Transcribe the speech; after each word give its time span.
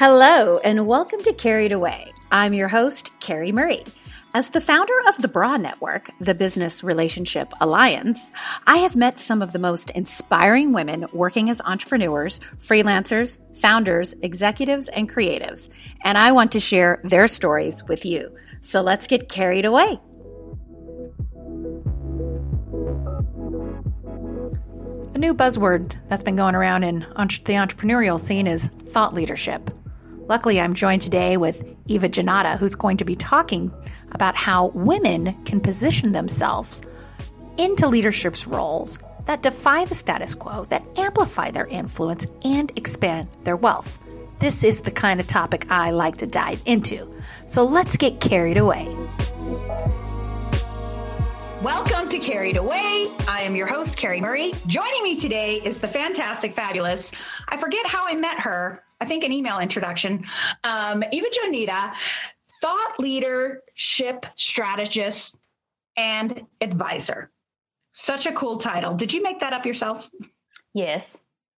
Hello, 0.00 0.56
and 0.64 0.86
welcome 0.86 1.22
to 1.24 1.34
Carried 1.34 1.72
Away. 1.72 2.10
I'm 2.32 2.54
your 2.54 2.68
host, 2.68 3.10
Carrie 3.20 3.52
Murray. 3.52 3.84
As 4.32 4.48
the 4.48 4.60
founder 4.62 4.94
of 5.06 5.18
the 5.18 5.28
BRA 5.28 5.58
Network, 5.58 6.10
the 6.18 6.32
Business 6.32 6.82
Relationship 6.82 7.52
Alliance, 7.60 8.32
I 8.66 8.78
have 8.78 8.96
met 8.96 9.18
some 9.18 9.42
of 9.42 9.52
the 9.52 9.58
most 9.58 9.90
inspiring 9.90 10.72
women 10.72 11.04
working 11.12 11.50
as 11.50 11.60
entrepreneurs, 11.60 12.40
freelancers, 12.56 13.36
founders, 13.58 14.14
executives, 14.22 14.88
and 14.88 15.06
creatives, 15.06 15.68
and 16.02 16.16
I 16.16 16.32
want 16.32 16.52
to 16.52 16.60
share 16.60 17.02
their 17.04 17.28
stories 17.28 17.84
with 17.86 18.06
you. 18.06 18.34
So 18.62 18.80
let's 18.80 19.06
get 19.06 19.28
carried 19.28 19.66
away. 19.66 20.00
A 25.12 25.18
new 25.18 25.34
buzzword 25.34 25.94
that's 26.08 26.22
been 26.22 26.36
going 26.36 26.54
around 26.54 26.84
in 26.84 27.00
the 27.00 27.04
entrepreneurial 27.04 28.18
scene 28.18 28.46
is 28.46 28.68
thought 28.86 29.12
leadership. 29.12 29.70
Luckily, 30.30 30.60
I'm 30.60 30.74
joined 30.74 31.02
today 31.02 31.36
with 31.36 31.64
Eva 31.88 32.08
Jannotta, 32.08 32.56
who's 32.56 32.76
going 32.76 32.98
to 32.98 33.04
be 33.04 33.16
talking 33.16 33.72
about 34.12 34.36
how 34.36 34.68
women 34.68 35.34
can 35.42 35.60
position 35.60 36.12
themselves 36.12 36.82
into 37.58 37.88
leadership's 37.88 38.46
roles 38.46 39.00
that 39.26 39.42
defy 39.42 39.86
the 39.86 39.96
status 39.96 40.36
quo, 40.36 40.66
that 40.66 40.84
amplify 40.96 41.50
their 41.50 41.66
influence, 41.66 42.28
and 42.44 42.70
expand 42.76 43.26
their 43.42 43.56
wealth. 43.56 43.98
This 44.38 44.62
is 44.62 44.82
the 44.82 44.92
kind 44.92 45.18
of 45.18 45.26
topic 45.26 45.66
I 45.68 45.90
like 45.90 46.18
to 46.18 46.28
dive 46.28 46.62
into. 46.64 47.12
So 47.48 47.64
let's 47.64 47.96
get 47.96 48.20
carried 48.20 48.56
away. 48.56 48.86
Welcome 51.60 52.08
to 52.08 52.20
Carried 52.20 52.56
Away. 52.56 53.08
I 53.26 53.40
am 53.42 53.56
your 53.56 53.66
host, 53.66 53.96
Carrie 53.96 54.20
Murray. 54.20 54.52
Joining 54.68 55.02
me 55.02 55.18
today 55.18 55.56
is 55.56 55.80
the 55.80 55.88
fantastic, 55.88 56.54
fabulous, 56.54 57.10
I 57.48 57.56
forget 57.56 57.84
how 57.84 58.06
I 58.06 58.14
met 58.14 58.38
her, 58.38 58.84
think 59.10 59.24
an 59.24 59.32
email 59.32 59.58
introduction. 59.58 60.24
Um, 60.62 61.02
Eva 61.10 61.26
Jannotta, 61.26 61.92
thought 62.62 62.94
leadership 63.00 64.24
strategist 64.36 65.36
and 65.96 66.46
advisor. 66.60 67.32
Such 67.92 68.26
a 68.26 68.32
cool 68.32 68.58
title. 68.58 68.94
Did 68.94 69.12
you 69.12 69.20
make 69.20 69.40
that 69.40 69.52
up 69.52 69.66
yourself? 69.66 70.08
Yes. 70.74 71.04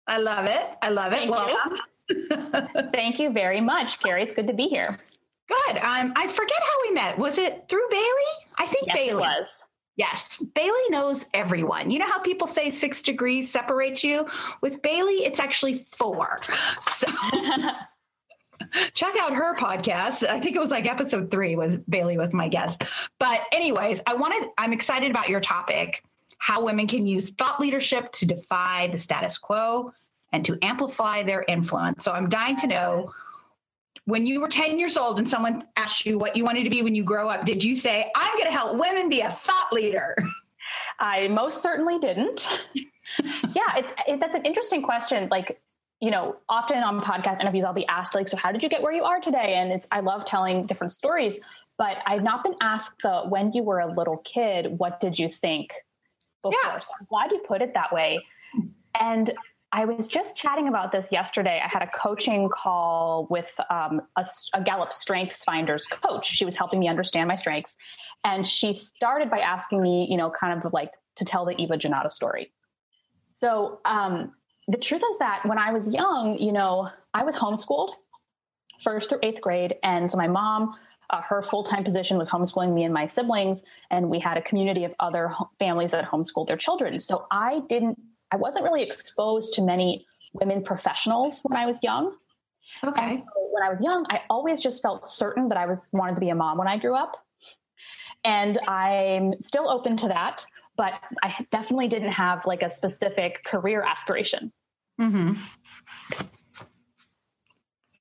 I 0.07 0.19
love 0.19 0.47
it. 0.47 0.65
I 0.81 0.91
love 0.91 1.13
it. 1.13 1.17
Thank 1.17 1.31
Welcome. 1.33 1.77
You. 2.09 2.91
Thank 2.93 3.19
you 3.19 3.33
very 3.33 3.61
much, 3.61 4.01
Carrie. 4.01 4.23
It's 4.23 4.35
good 4.35 4.47
to 4.47 4.55
be 4.55 4.69
here. 4.69 5.01
Good. 5.49 5.79
Um, 5.79 6.13
I 6.15 6.29
forget 6.29 6.61
how 6.61 6.89
we 6.89 6.93
met. 6.93 7.19
Was 7.19 7.39
it 7.39 7.69
through 7.69 7.89
Bailey? 7.91 8.33
I 8.59 8.67
think 8.67 8.87
yes, 8.87 8.97
Bailey. 8.97 9.23
was. 9.23 9.47
Yes, 10.01 10.39
Bailey 10.55 10.89
knows 10.89 11.27
everyone. 11.35 11.91
You 11.91 11.99
know 11.99 12.07
how 12.07 12.21
people 12.21 12.47
say 12.47 12.71
six 12.71 13.03
degrees 13.03 13.53
separate 13.53 14.03
you? 14.03 14.27
With 14.63 14.81
Bailey, 14.81 15.27
it's 15.27 15.39
actually 15.39 15.85
four. 15.91 16.41
So 16.81 17.07
check 18.95 19.15
out 19.21 19.35
her 19.35 19.55
podcast. 19.57 20.27
I 20.27 20.41
think 20.41 20.57
it 20.57 20.59
was 20.59 20.71
like 20.71 20.87
episode 20.87 21.31
three 21.31 21.55
was 21.55 21.77
Bailey 21.77 22.17
was 22.17 22.33
my 22.33 22.49
guest. 22.49 22.83
But 23.19 23.43
anyways, 23.53 24.01
I 24.07 24.15
wanted 24.15 24.49
I'm 24.57 24.73
excited 24.73 25.11
about 25.11 25.29
your 25.29 25.41
topic, 25.41 26.03
how 26.39 26.65
women 26.65 26.87
can 26.87 27.07
use 27.07 27.29
thought 27.33 27.61
leadership 27.61 28.11
to 28.13 28.27
defy 28.27 28.87
the 28.87 28.97
status 28.97 29.37
quo 29.37 29.93
and 30.33 30.43
to 30.47 30.57
amplify 30.63 31.25
their 31.25 31.45
influence. 31.47 32.07
So 32.07 32.13
I'm 32.13 32.31
dying 32.31 32.57
to 32.57 32.67
know 32.67 33.13
when 34.11 34.27
you 34.27 34.41
were 34.41 34.49
10 34.49 34.79
years 34.79 34.97
old 34.97 35.19
and 35.19 35.29
someone 35.29 35.63
asked 35.77 36.05
you 36.05 36.19
what 36.19 36.37
you 36.37 36.45
wanted 36.45 36.65
to 36.65 36.71
be 36.71 36.83
when 36.83 36.95
you 36.95 37.05
grow 37.05 37.29
up, 37.29 37.45
did 37.45 37.63
you 37.63 37.77
say, 37.77 38.11
I'm 38.17 38.33
going 38.37 38.47
to 38.47 38.53
help 38.53 38.77
women 38.77 39.09
be 39.09 39.21
a 39.21 39.31
thought 39.31 39.73
leader? 39.73 40.17
I 40.99 41.29
most 41.29 41.63
certainly 41.63 41.99
didn't. 41.99 42.47
yeah, 43.19 43.77
it's, 43.77 43.89
it, 44.07 44.21
that's 44.21 44.35
an 44.35 44.45
interesting 44.45 44.83
question. 44.83 45.29
Like, 45.31 45.61
you 46.01 46.11
know, 46.11 46.37
often 46.49 46.79
on 46.79 47.01
podcast 47.01 47.41
interviews, 47.41 47.65
I'll 47.65 47.73
be 47.73 47.87
asked, 47.87 48.15
like, 48.15 48.29
so 48.29 48.37
how 48.37 48.53
did 48.53 48.63
you 48.63 48.69
get 48.69 48.83
where 48.83 48.93
you 48.93 49.05
are 49.05 49.21
today? 49.21 49.55
And 49.55 49.73
it's, 49.73 49.87
I 49.91 50.01
love 50.01 50.25
telling 50.27 50.67
different 50.67 50.93
stories, 50.93 51.39
but 51.79 51.99
I've 52.07 52.23
not 52.23 52.43
been 52.43 52.55
asked 52.61 52.93
the 53.03 53.23
when 53.29 53.53
you 53.53 53.63
were 53.63 53.81
a 53.81 53.93
little 53.93 54.19
kid, 54.19 54.79
what 54.79 55.01
did 55.01 55.19
you 55.19 55.31
think 55.31 55.71
before? 56.43 56.59
Yeah. 56.65 56.81
So 56.81 56.87
I'm 56.99 57.07
glad 57.09 57.31
you 57.31 57.43
put 57.47 57.63
it 57.63 57.75
that 57.75 57.93
way. 57.93 58.25
And 58.99 59.33
I 59.73 59.85
was 59.85 60.09
just 60.09 60.37
chatting 60.37 60.67
about 60.67 60.91
this 60.91 61.07
yesterday. 61.13 61.61
I 61.65 61.69
had 61.69 61.83
a 61.83 61.91
coaching 61.97 62.49
call 62.49 63.29
with 63.31 63.49
um, 63.71 64.03
a, 64.17 64.25
a, 64.55 64.63
Gallup 64.63 64.93
Strengths 64.93 65.45
Finders 65.45 65.87
coach. 65.87 66.27
She 66.27 66.45
was 66.45 66.57
helping 66.57 66.81
me 66.81 66.89
understand 66.89 67.29
my 67.29 67.37
strengths. 67.37 67.77
And 68.25 68.49
she 68.49 68.73
started 68.73 69.31
by 69.31 69.39
asking 69.39 69.81
me, 69.81 70.09
you 70.11 70.17
know, 70.17 70.31
kind 70.31 70.61
of 70.61 70.73
like 70.73 70.91
to 71.17 71.25
tell 71.25 71.45
the 71.45 71.55
Eva 71.57 71.77
Jannotta 71.77 72.13
story. 72.13 72.53
So 73.41 73.81
um, 73.85 74.33
the 74.67 74.77
truth 74.77 75.03
is 75.13 75.19
that 75.19 75.43
when 75.47 75.59
I 75.59 75.73
was 75.73 75.89
young, 75.89 76.37
you 76.39 76.53
know, 76.53 76.89
I 77.15 77.23
was 77.23 77.37
homeschooled 77.37 77.91
first 78.83 79.09
through 79.09 79.21
eighth 79.23 79.41
grade. 79.41 79.77
And 79.85 80.11
so 80.11 80.19
my 80.19 80.27
mom, 80.27 80.75
uh, 81.11 81.21
her 81.23 81.43
full 81.43 81.65
time 81.65 81.85
position 81.85 82.19
was 82.19 82.29
homeschooling 82.29 82.75
me 82.75 82.85
and 82.85 82.93
my 82.93 83.07
siblings. 83.07 83.63
And 83.91 84.11
we 84.11 84.19
had 84.19 84.37
a 84.37 84.43
community 84.43 84.85
of 84.85 84.95
other 84.99 85.31
families 85.61 85.93
that 85.93 86.11
homeschooled 86.11 86.49
their 86.49 86.57
children. 86.57 87.01
So 87.01 87.27
I 87.31 87.61
didn't 87.69 87.99
I 88.33 88.37
wasn't 88.37 88.65
really 88.65 88.83
exposed 88.83 89.55
to 89.55 89.63
many 89.63 90.07
women 90.33 90.63
professionals 90.63 91.41
when 91.43 91.59
I 91.59 91.67
was 91.67 91.79
young. 91.83 92.15
Okay. 92.85 93.25
So 93.27 93.49
when 93.51 93.63
I 93.63 93.69
was 93.69 93.81
young, 93.81 94.07
I 94.11 94.23
always 94.31 94.61
just 94.61 94.81
felt 94.83 95.11
certain 95.11 95.49
that 95.49 95.59
I 95.59 95.67
was 95.67 95.89
wanted 95.93 96.15
to 96.15 96.21
be 96.21 96.31
a 96.31 96.35
mom 96.35 96.59
when 96.59 96.69
I 96.69 96.79
grew 96.79 96.95
up. 96.95 97.17
And 98.23 98.59
I'm 98.69 99.35
still 99.41 99.69
open 99.69 99.97
to 99.99 100.09
that, 100.09 100.45
but 100.77 100.93
I 101.23 101.47
definitely 101.51 101.89
didn't 101.89 102.13
have 102.13 102.43
like 102.45 102.63
a 102.63 102.71
specific 102.75 103.45
career 103.45 103.83
aspiration. 103.83 104.53
Mm-hmm. 105.01 105.35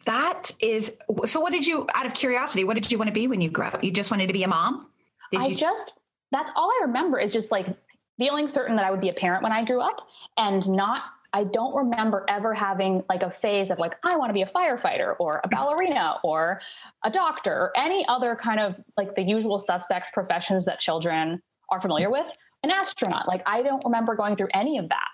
That 0.06 0.52
is 0.60 0.98
so. 1.26 1.40
What 1.40 1.54
did 1.54 1.66
you, 1.66 1.88
out 1.96 2.06
of 2.06 2.14
curiosity, 2.14 2.64
what 2.64 2.74
did 2.74 2.92
you 2.92 2.98
want 2.98 3.08
to 3.08 3.14
be 3.14 3.28
when 3.28 3.42
you 3.42 3.50
grew 3.50 3.66
up? 3.66 3.84
You 3.84 3.92
just 3.92 4.12
wanted 4.12 4.28
to 4.28 4.34
be 4.34 4.44
a 4.44 4.48
mom? 4.48 4.88
Did 5.32 5.42
I 5.42 5.48
you... 5.48 5.56
just, 5.56 5.94
that's 6.32 6.52
all 6.56 6.70
I 6.70 6.86
remember 6.86 7.20
is 7.20 7.32
just 7.32 7.52
like 7.52 7.68
feeling 8.20 8.48
certain 8.48 8.76
that 8.76 8.86
I 8.86 8.92
would 8.92 9.02
be 9.02 9.10
a 9.10 9.14
parent 9.14 9.42
when 9.42 9.52
I 9.52 9.66
grew 9.66 9.82
up 9.82 10.08
and 10.38 10.70
not 10.70 11.02
I 11.32 11.44
don't 11.44 11.76
remember 11.76 12.26
ever 12.28 12.54
having 12.54 13.04
like 13.08 13.22
a 13.22 13.30
phase 13.30 13.70
of 13.70 13.78
like, 13.78 13.94
I 14.04 14.16
want 14.16 14.30
to 14.30 14.34
be 14.34 14.42
a 14.42 14.48
firefighter 14.48 15.16
or 15.20 15.42
a 15.44 15.48
ballerina 15.48 16.16
or 16.24 16.60
a 17.04 17.12
doctor 17.12 17.52
or 17.52 17.72
any 17.78 18.06
other 18.08 18.36
kind 18.36 18.60
of 18.60 18.76
like 18.98 19.16
the 19.16 19.22
usual 19.22 19.60
suspects 19.60 20.10
professions 20.12 20.66
that 20.66 20.80
children 20.80 21.42
are 21.70 21.80
familiar 21.80 22.10
with. 22.10 22.28
An 22.64 22.72
astronaut. 22.72 23.28
Like, 23.28 23.42
I 23.46 23.62
don't 23.62 23.86
remember 23.86 24.16
going 24.16 24.36
through 24.36 24.50
any 24.54 24.80
of 24.80 24.90
that. 24.90 25.08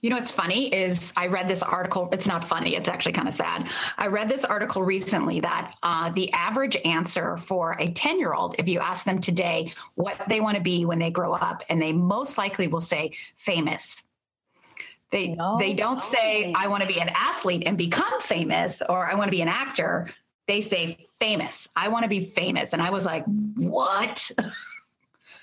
You 0.00 0.10
know 0.10 0.16
what's 0.16 0.32
funny 0.32 0.72
is 0.74 1.12
I 1.16 1.28
read 1.28 1.48
this 1.48 1.62
article. 1.62 2.08
It's 2.12 2.26
not 2.26 2.44
funny. 2.44 2.76
It's 2.76 2.88
actually 2.88 3.12
kind 3.12 3.28
of 3.28 3.34
sad. 3.34 3.70
I 3.96 4.08
read 4.08 4.28
this 4.28 4.44
article 4.44 4.82
recently 4.82 5.40
that 5.40 5.74
uh, 5.82 6.10
the 6.10 6.32
average 6.32 6.76
answer 6.84 7.36
for 7.36 7.76
a 7.78 7.88
10 7.88 8.18
year 8.18 8.34
old, 8.34 8.56
if 8.58 8.68
you 8.68 8.80
ask 8.80 9.04
them 9.04 9.20
today 9.20 9.72
what 9.94 10.20
they 10.28 10.40
want 10.40 10.56
to 10.56 10.62
be 10.62 10.84
when 10.84 10.98
they 10.98 11.10
grow 11.10 11.32
up, 11.32 11.62
and 11.68 11.80
they 11.80 11.92
most 11.92 12.36
likely 12.38 12.68
will 12.68 12.80
say 12.80 13.12
famous. 13.36 14.04
They, 15.10 15.28
no, 15.28 15.56
they 15.58 15.74
don't 15.74 15.94
no. 15.94 16.00
say, 16.00 16.52
I 16.56 16.66
want 16.66 16.82
to 16.82 16.88
be 16.88 17.00
an 17.00 17.10
athlete 17.14 17.62
and 17.66 17.78
become 17.78 18.20
famous, 18.20 18.82
or 18.88 19.06
I 19.06 19.14
want 19.14 19.28
to 19.28 19.30
be 19.30 19.42
an 19.42 19.48
actor. 19.48 20.08
They 20.48 20.60
say 20.60 20.98
famous. 21.18 21.68
I 21.76 21.88
want 21.88 22.02
to 22.02 22.08
be 22.08 22.20
famous. 22.20 22.72
And 22.72 22.82
I 22.82 22.90
was 22.90 23.06
like, 23.06 23.24
what? 23.24 24.30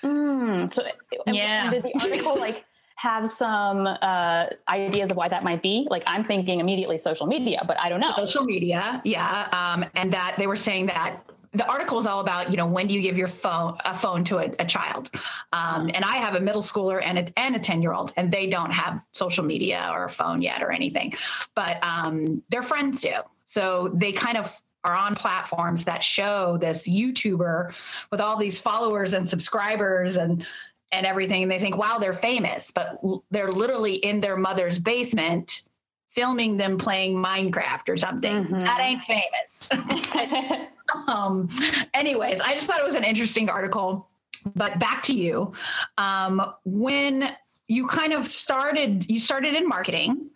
Mm, 0.02 0.74
so, 0.74 0.82
yeah. 1.26 1.70
Did 1.70 1.84
the 1.84 1.94
article 2.00 2.36
like, 2.38 2.64
have 2.96 3.30
some 3.30 3.86
uh, 3.86 4.46
ideas 4.68 5.10
of 5.10 5.16
why 5.16 5.28
that 5.28 5.44
might 5.44 5.62
be? 5.62 5.86
Like 5.90 6.02
I'm 6.06 6.24
thinking 6.24 6.60
immediately 6.60 6.98
social 6.98 7.26
media, 7.26 7.62
but 7.66 7.78
I 7.78 7.88
don't 7.88 8.00
know. 8.00 8.14
Social 8.16 8.44
media, 8.44 9.00
yeah, 9.04 9.48
um, 9.52 9.84
and 9.94 10.12
that 10.12 10.36
they 10.38 10.46
were 10.46 10.56
saying 10.56 10.86
that 10.86 11.20
the 11.54 11.66
article 11.66 11.98
is 11.98 12.06
all 12.06 12.20
about 12.20 12.50
you 12.50 12.56
know 12.56 12.66
when 12.66 12.86
do 12.86 12.94
you 12.94 13.02
give 13.02 13.18
your 13.18 13.28
phone 13.28 13.76
a 13.84 13.92
phone 13.92 14.24
to 14.24 14.38
a, 14.38 14.50
a 14.58 14.64
child 14.64 15.10
um, 15.52 15.90
and 15.92 16.02
i 16.04 16.16
have 16.16 16.34
a 16.34 16.40
middle 16.40 16.62
schooler 16.62 17.02
and 17.04 17.18
a, 17.18 17.38
and 17.38 17.54
a 17.54 17.58
10 17.58 17.82
year 17.82 17.92
old 17.92 18.12
and 18.16 18.32
they 18.32 18.46
don't 18.46 18.70
have 18.70 19.04
social 19.12 19.44
media 19.44 19.90
or 19.92 20.04
a 20.04 20.08
phone 20.08 20.40
yet 20.40 20.62
or 20.62 20.72
anything 20.72 21.12
but 21.54 21.82
um, 21.84 22.42
their 22.48 22.62
friends 22.62 23.02
do 23.02 23.12
so 23.44 23.90
they 23.92 24.12
kind 24.12 24.38
of 24.38 24.62
are 24.84 24.96
on 24.96 25.14
platforms 25.14 25.84
that 25.84 26.02
show 26.02 26.56
this 26.56 26.88
youtuber 26.88 27.72
with 28.10 28.20
all 28.20 28.36
these 28.36 28.58
followers 28.58 29.14
and 29.14 29.28
subscribers 29.28 30.16
and 30.16 30.44
and 30.92 31.06
everything. 31.06 31.42
And 31.42 31.50
they 31.50 31.58
think, 31.58 31.76
wow, 31.76 31.98
they're 31.98 32.12
famous, 32.12 32.70
but 32.70 33.00
they're 33.30 33.50
literally 33.50 33.94
in 33.94 34.20
their 34.20 34.36
mother's 34.36 34.78
basement 34.78 35.62
filming 36.10 36.58
them 36.58 36.76
playing 36.76 37.14
Minecraft 37.14 37.88
or 37.88 37.96
something. 37.96 38.44
Mm-hmm. 38.44 38.64
That 38.64 38.80
ain't 38.80 39.02
famous. 39.02 40.68
um, 41.08 41.48
anyways, 41.94 42.40
I 42.40 42.52
just 42.52 42.66
thought 42.66 42.78
it 42.78 42.84
was 42.84 42.94
an 42.94 43.04
interesting 43.04 43.48
article. 43.48 44.08
But 44.54 44.78
back 44.78 45.02
to 45.04 45.14
you. 45.14 45.52
Um, 45.98 46.52
when 46.64 47.34
you 47.68 47.86
kind 47.86 48.12
of 48.12 48.26
started, 48.26 49.08
you 49.08 49.20
started 49.20 49.54
in 49.54 49.68
marketing 49.68 50.30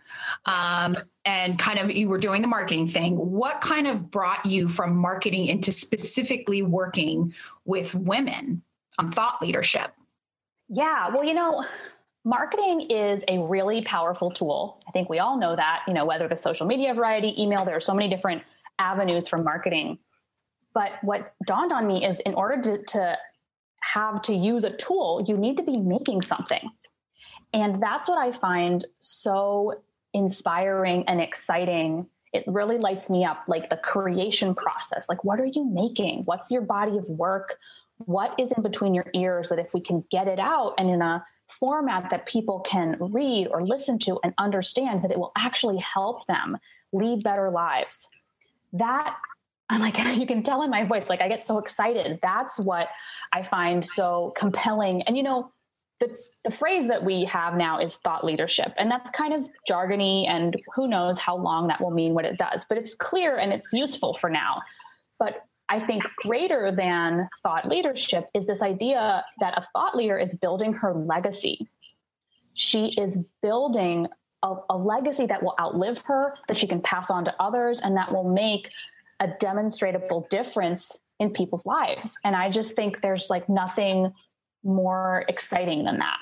um, 0.47 0.97
and 1.25 1.59
kind 1.59 1.79
of 1.79 1.91
you 1.91 2.09
were 2.09 2.19
doing 2.19 2.41
the 2.41 2.49
marketing 2.49 2.87
thing. 2.87 3.17
What 3.17 3.61
kind 3.61 3.87
of 3.87 4.11
brought 4.11 4.47
you 4.47 4.69
from 4.69 4.97
marketing 4.97 5.47
into 5.47 5.73
specifically 5.73 6.63
working 6.63 7.35
with 7.65 7.95
women 7.95 8.63
on 8.99 9.11
thought 9.11 9.43
leadership? 9.43 9.93
Yeah. 10.69 11.09
Well, 11.15 11.25
you 11.25 11.35
know, 11.35 11.65
marketing 12.25 12.89
is 12.91 13.23
a 13.29 13.39
really 13.39 13.83
powerful 13.83 14.31
tool. 14.31 14.83
I 14.89 14.91
think 14.91 15.09
we 15.09 15.19
all 15.19 15.39
know 15.39 15.55
that, 15.55 15.83
you 15.87 15.95
know, 15.95 16.05
whether 16.05 16.29
the 16.29 16.37
social 16.37 16.67
media 16.67 16.93
variety, 16.93 17.41
email, 17.41 17.65
there 17.65 17.77
are 17.77 17.81
so 17.81 17.95
many 17.95 18.09
different 18.09 18.43
avenues 18.79 19.29
for 19.29 19.39
marketing. 19.39 19.99
But 20.75 20.93
what 21.03 21.35
dawned 21.47 21.73
on 21.73 21.87
me 21.87 22.05
is 22.05 22.19
in 22.27 22.35
order 22.35 22.61
to, 22.63 22.85
to 22.85 23.17
have 23.81 24.21
to 24.23 24.35
use 24.35 24.65
a 24.65 24.71
tool, 24.71 25.25
you 25.27 25.37
need 25.37 25.57
to 25.57 25.63
be 25.63 25.79
making 25.79 26.23
something. 26.23 26.69
And 27.53 27.83
that's 27.83 28.09
what 28.09 28.19
I 28.19 28.37
find 28.37 28.85
so 29.01 29.81
inspiring 30.13 31.05
and 31.07 31.21
exciting. 31.21 32.07
It 32.33 32.45
really 32.47 32.77
lights 32.77 33.09
me 33.09 33.25
up 33.25 33.45
like 33.47 33.71
the 33.71 33.77
creation 33.77 34.55
process. 34.55 35.07
Like, 35.09 35.25
what 35.25 35.41
are 35.41 35.47
you 35.47 35.65
making? 35.65 36.23
What's 36.25 36.51
your 36.51 36.63
body 36.63 36.99
of 36.99 37.05
work? 37.05 37.55
What 37.99 38.35
is 38.39 38.53
in 38.57 38.63
between 38.63 38.95
your 38.95 39.07
ears 39.15 39.49
that 39.49 39.59
if 39.59 39.73
we 39.73 39.81
can 39.81 40.05
get 40.11 40.29
it 40.29 40.39
out 40.39 40.75
and 40.79 40.91
in 40.91 41.03
a 41.03 41.25
format 41.61 42.11
that 42.11 42.27
people 42.27 42.61
can 42.61 42.97
read 43.01 43.47
or 43.49 43.65
listen 43.65 43.99
to 44.01 44.19
and 44.23 44.35
understand 44.39 45.03
that 45.03 45.11
it 45.11 45.19
will 45.19 45.33
actually 45.37 45.79
help 45.79 46.27
them 46.27 46.59
lead 46.93 47.23
better 47.23 47.51
lives. 47.51 48.09
That 48.73 49.17
I'm 49.69 49.81
like, 49.81 49.99
you 50.19 50.27
can 50.27 50.43
tell 50.43 50.63
in 50.63 50.71
my 50.71 50.85
voice, 50.85 51.05
like 51.09 51.23
I 51.23 51.29
get 51.29 51.47
so 51.47 51.59
excited. 51.59 52.19
That's 52.23 52.59
what 52.59 52.89
I 53.33 53.43
find 53.43 53.85
so 53.85 54.33
compelling. 54.37 55.03
And 55.03 55.17
you 55.17 55.23
know, 55.23 55.53
the, 56.01 56.17
the 56.45 56.51
phrase 56.51 56.89
that 56.89 57.05
we 57.05 57.25
have 57.25 57.55
now 57.55 57.81
is 57.81 57.95
thought 57.97 58.23
leadership. 58.23 58.75
And 58.77 58.91
that's 58.91 59.09
kind 59.11 59.33
of 59.33 59.49
jargony, 59.69 60.29
and 60.29 60.55
who 60.75 60.87
knows 60.87 61.19
how 61.19 61.37
long 61.37 61.69
that 61.69 61.81
will 61.81 61.91
mean 61.91 62.13
what 62.13 62.27
it 62.27 62.37
does. 62.37 62.67
But 62.69 62.77
it's 62.77 62.95
clear 62.95 63.39
and 63.39 63.51
it's 63.51 63.73
useful 63.73 64.15
for 64.21 64.29
now. 64.29 64.61
But 65.19 65.47
I 65.69 65.81
think 65.81 66.05
greater 66.17 66.73
than 66.77 67.29
thought 67.43 67.69
leadership 67.69 68.29
is 68.35 68.47
this 68.47 68.63
idea 68.63 69.25
that 69.41 69.59
a 69.59 69.67
thought 69.73 69.97
leader 69.97 70.19
is 70.19 70.35
building 70.35 70.73
her 70.75 70.95
legacy. 70.95 71.69
She 72.55 72.89
is 72.99 73.19
building 73.43 74.07
a, 74.43 74.55
a, 74.71 74.77
legacy 74.77 75.27
that 75.27 75.43
will 75.43 75.55
outlive 75.61 75.99
her, 76.05 76.35
that 76.49 76.59
she 76.59 76.67
can 76.67 76.81
pass 76.81 77.11
on 77.11 77.25
to 77.25 77.35
others, 77.41 77.81
and 77.81 77.97
that 77.97 78.13
will 78.13 78.31
make 78.31 78.71
a 79.21 79.29
demonstrable 79.41 80.27
difference 80.31 80.97
in 81.19 81.31
people's 81.31 81.67
lives. 81.67 82.13
And 82.25 82.37
I 82.37 82.51
just 82.51 82.77
think 82.77 83.01
there's 83.03 83.29
like 83.31 83.49
nothing 83.49 84.13
more 84.63 85.25
exciting 85.29 85.85
than 85.85 85.99
that. 85.99 86.19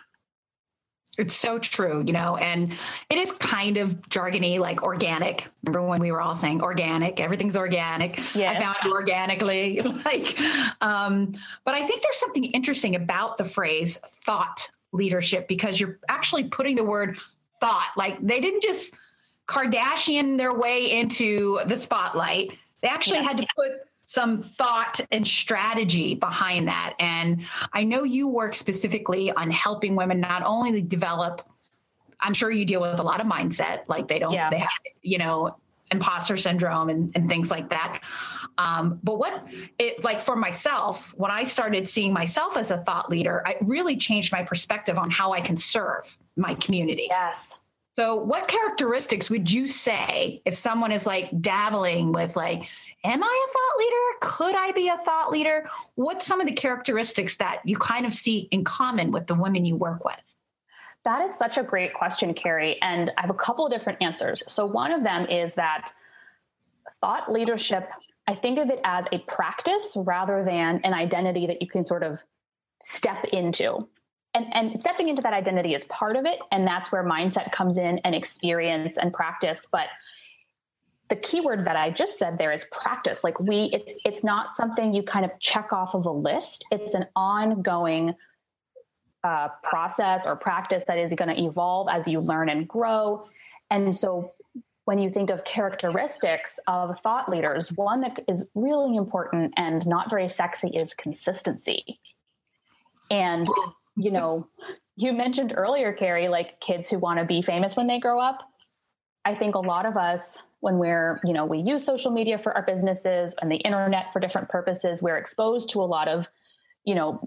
It's 1.17 1.35
so 1.35 1.59
true, 1.59 2.03
you 2.05 2.13
know, 2.13 2.37
and 2.37 2.73
it 3.09 3.19
is 3.19 3.31
kind 3.33 3.77
of 3.77 4.01
jargony, 4.09 4.59
like 4.59 4.83
organic. 4.83 5.47
Remember 5.65 5.87
when 5.87 6.01
we 6.01 6.11
were 6.11 6.21
all 6.21 6.35
saying 6.35 6.63
organic, 6.63 7.21
everything's 7.21 7.57
organic. 7.57 8.17
Yes. 8.35 8.57
I 8.57 8.61
found 8.61 8.93
organically. 8.93 9.81
like, 10.05 10.39
um, 10.81 11.35
but 11.65 11.75
I 11.75 11.87
think 11.87 12.03
there's 12.03 12.19
something 12.19 12.45
interesting 12.45 12.97
about 12.97 13.39
the 13.39 13.45
phrase 13.45 13.97
thought 13.97 14.69
leadership 14.93 15.47
because 15.49 15.81
you're 15.81 15.99
actually 16.09 16.45
putting 16.45 16.77
the 16.77 16.85
word 16.85 17.19
thought, 17.61 17.91
like 17.97 18.21
they 18.21 18.41
didn't 18.41 18.63
just 18.63 18.97
Kardashian 19.47 20.39
their 20.39 20.53
way 20.53 20.91
into 20.91 21.61
the 21.67 21.77
spotlight. 21.77 22.57
They 22.83 22.89
actually 22.89 23.23
had 23.23 23.37
to 23.39 23.47
put 23.57 23.73
some 24.07 24.43
thought 24.43 25.01
and 25.11 25.27
strategy 25.27 26.15
behind 26.15 26.69
that. 26.69 26.95
And 26.99 27.45
I 27.73 27.85
know 27.85 28.05
you 28.05 28.29
work 28.29 28.55
specifically 28.55 29.31
on 29.33 29.51
helping 29.51 29.97
women 29.97 30.21
not 30.21 30.43
only 30.45 30.83
develop, 30.83 31.43
I'm 32.21 32.35
sure 32.35 32.51
you 32.51 32.65
deal 32.65 32.81
with 32.81 32.99
a 32.99 33.03
lot 33.03 33.21
of 33.21 33.27
mindset, 33.27 33.89
like 33.89 34.09
they 34.09 34.19
don't, 34.19 34.33
yeah. 34.33 34.51
they 34.51 34.59
have, 34.59 34.71
you 35.03 35.19
know, 35.19 35.57
imposter 35.91 36.37
syndrome 36.37 36.89
and, 36.89 37.13
and 37.15 37.29
things 37.29 37.51
like 37.51 37.71
that. 37.71 38.03
Um, 38.59 39.01
but 39.03 39.19
what 39.19 39.47
it 39.79 40.03
like 40.03 40.21
for 40.21 40.37
myself, 40.37 41.15
when 41.17 41.31
I 41.31 41.45
started 41.45 41.89
seeing 41.89 42.13
myself 42.13 42.57
as 42.57 42.71
a 42.71 42.79
thought 42.79 43.11
leader, 43.11 43.43
I 43.47 43.57
really 43.61 43.97
changed 43.97 44.33
my 44.33 44.43
perspective 44.43 44.99
on 44.99 45.11
how 45.11 45.33
I 45.33 45.41
can 45.41 45.57
serve 45.57 46.17
my 46.37 46.55
community. 46.55 47.07
Yes. 47.09 47.49
So, 47.97 48.17
what 48.17 48.49
characteristics 48.49 49.31
would 49.31 49.51
you 49.51 49.69
say 49.69 50.43
if 50.45 50.57
someone 50.57 50.91
is 50.91 51.07
like 51.07 51.31
dabbling 51.41 52.11
with, 52.11 52.35
like, 52.35 52.69
am 53.05 53.23
I 53.23 53.47
a 53.47 53.53
thought 53.53 53.79
leader? 53.79 54.19
Could 54.21 54.57
I 54.57 54.73
be 54.73 54.89
a 54.89 54.97
thought 54.97 55.31
leader? 55.31 55.69
What's 55.95 56.27
some 56.27 56.41
of 56.41 56.49
the 56.49 56.53
characteristics 56.53 57.37
that 57.37 57.61
you 57.65 57.77
kind 57.77 58.05
of 58.05 58.13
see 58.13 58.49
in 58.51 58.65
common 58.65 59.13
with 59.13 59.29
the 59.29 59.37
women 59.37 59.65
you 59.65 59.77
work 59.77 60.05
with? 60.05 60.35
That 61.05 61.23
is 61.29 61.37
such 61.37 61.57
a 61.57 61.63
great 61.63 61.95
question, 61.95 62.35
Carrie. 62.35 62.83
And 62.83 63.13
I 63.17 63.21
have 63.21 63.31
a 63.31 63.35
couple 63.35 63.67
of 63.67 63.71
different 63.71 64.03
answers. 64.03 64.43
So, 64.49 64.67
one 64.67 64.91
of 64.91 65.05
them 65.05 65.27
is 65.27 65.55
that 65.55 65.93
thought 67.01 67.31
leadership, 67.31 67.89
I 68.27 68.35
think 68.35 68.59
of 68.59 68.71
it 68.71 68.81
as 68.83 69.05
a 69.13 69.19
practice 69.19 69.93
rather 69.95 70.43
than 70.45 70.81
an 70.83 70.95
identity 70.95 71.47
that 71.47 71.63
you 71.63 71.69
can 71.69 71.87
sort 71.87 72.03
of 72.03 72.19
step 72.83 73.25
into 73.33 73.87
and, 74.35 74.47
and 74.53 74.81
stepping 74.81 75.09
into 75.09 75.23
that 75.23 75.33
identity 75.33 75.75
is 75.75 75.85
part 75.85 76.17
of 76.17 76.27
it. 76.27 76.39
And 76.51 76.67
that's 76.67 76.91
where 76.91 77.05
mindset 77.05 77.53
comes 77.53 77.79
in 77.79 78.01
and 78.05 78.15
experience 78.15 78.99
and 78.99 79.13
practice. 79.13 79.67
But 79.71 79.87
the 81.09 81.17
keyword 81.17 81.67
that 81.67 81.77
I 81.77 81.91
just 81.91 82.19
said 82.19 82.39
there 82.39 82.53
is 82.53 82.67
practice. 82.73 83.23
Like 83.23 83.39
we, 83.39 83.71
it, 83.73 83.99
it's 84.05 84.25
not 84.25 84.57
something 84.57 84.93
you 84.93 85.03
kind 85.03 85.25
of 85.25 85.31
check 85.39 85.73
off 85.73 85.95
of 85.95 86.05
a 86.07 86.11
list. 86.11 86.65
It's 86.71 86.95
an 86.95 87.07
ongoing 87.15 88.15
uh, 89.23 89.49
process 89.63 90.27
or 90.27 90.37
practice 90.37 90.85
that 90.89 90.99
is 90.99 91.13
going 91.15 91.35
to 91.35 91.43
evolve 91.43 91.89
as 91.91 92.09
you 92.09 92.21
learn 92.21 92.49
and 92.49 92.67
grow. 92.67 93.27
And 93.71 93.97
so 93.97 94.33
when 94.85 94.99
you 94.99 95.11
think 95.11 95.31
of 95.31 95.45
characteristics 95.45 96.59
of 96.67 96.99
thought 97.03 97.29
leaders, 97.29 97.71
one 97.73 98.01
that 98.03 98.19
is 98.29 98.45
really 98.55 98.97
important 98.97 99.55
and 99.57 99.87
not 99.87 100.11
very 100.11 100.29
sexy 100.29 100.69
is 100.69 100.93
consistency. 100.95 102.01
And 103.11 103.49
you 103.97 104.11
know, 104.11 104.49
you 104.97 105.13
mentioned 105.13 105.53
earlier, 105.57 105.93
Carrie, 105.93 106.29
like 106.29 106.61
kids 106.61 106.89
who 106.89 106.99
want 106.99 107.19
to 107.19 107.25
be 107.25 107.43
famous 107.43 107.77
when 107.77 107.87
they 107.87 107.99
grow 107.99 108.21
up. 108.21 108.39
I 109.25 109.35
think 109.35 109.55
a 109.55 109.61
lot 109.61 109.87
of 109.87 109.97
us, 109.97 110.37
when 110.61 110.79
we're, 110.79 111.21
you 111.25 111.33
know, 111.33 111.45
we 111.45 111.59
use 111.59 111.85
social 111.85 112.11
media 112.11 112.39
for 112.39 112.55
our 112.55 112.65
businesses 112.65 113.35
and 113.41 113.51
the 113.51 113.57
internet 113.57 114.13
for 114.13 114.21
different 114.21 114.49
purposes, 114.49 115.03
we're 115.03 115.17
exposed 115.17 115.71
to 115.71 115.83
a 115.83 115.85
lot 115.85 116.09
of, 116.09 116.27
you 116.85 116.95
know, 116.95 117.21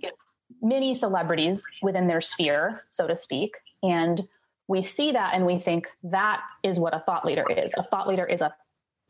mini 0.61 0.95
celebrities 0.95 1.63
within 1.81 2.07
their 2.07 2.21
sphere, 2.21 2.83
so 2.91 3.07
to 3.07 3.15
speak. 3.15 3.51
And 3.83 4.27
we 4.67 4.81
see 4.81 5.11
that 5.11 5.33
and 5.33 5.45
we 5.45 5.59
think 5.59 5.87
that 6.03 6.41
is 6.63 6.79
what 6.79 6.95
a 6.95 7.03
thought 7.05 7.25
leader 7.25 7.45
is. 7.49 7.71
A 7.77 7.83
thought 7.83 8.07
leader 8.07 8.25
is 8.25 8.41
a 8.41 8.53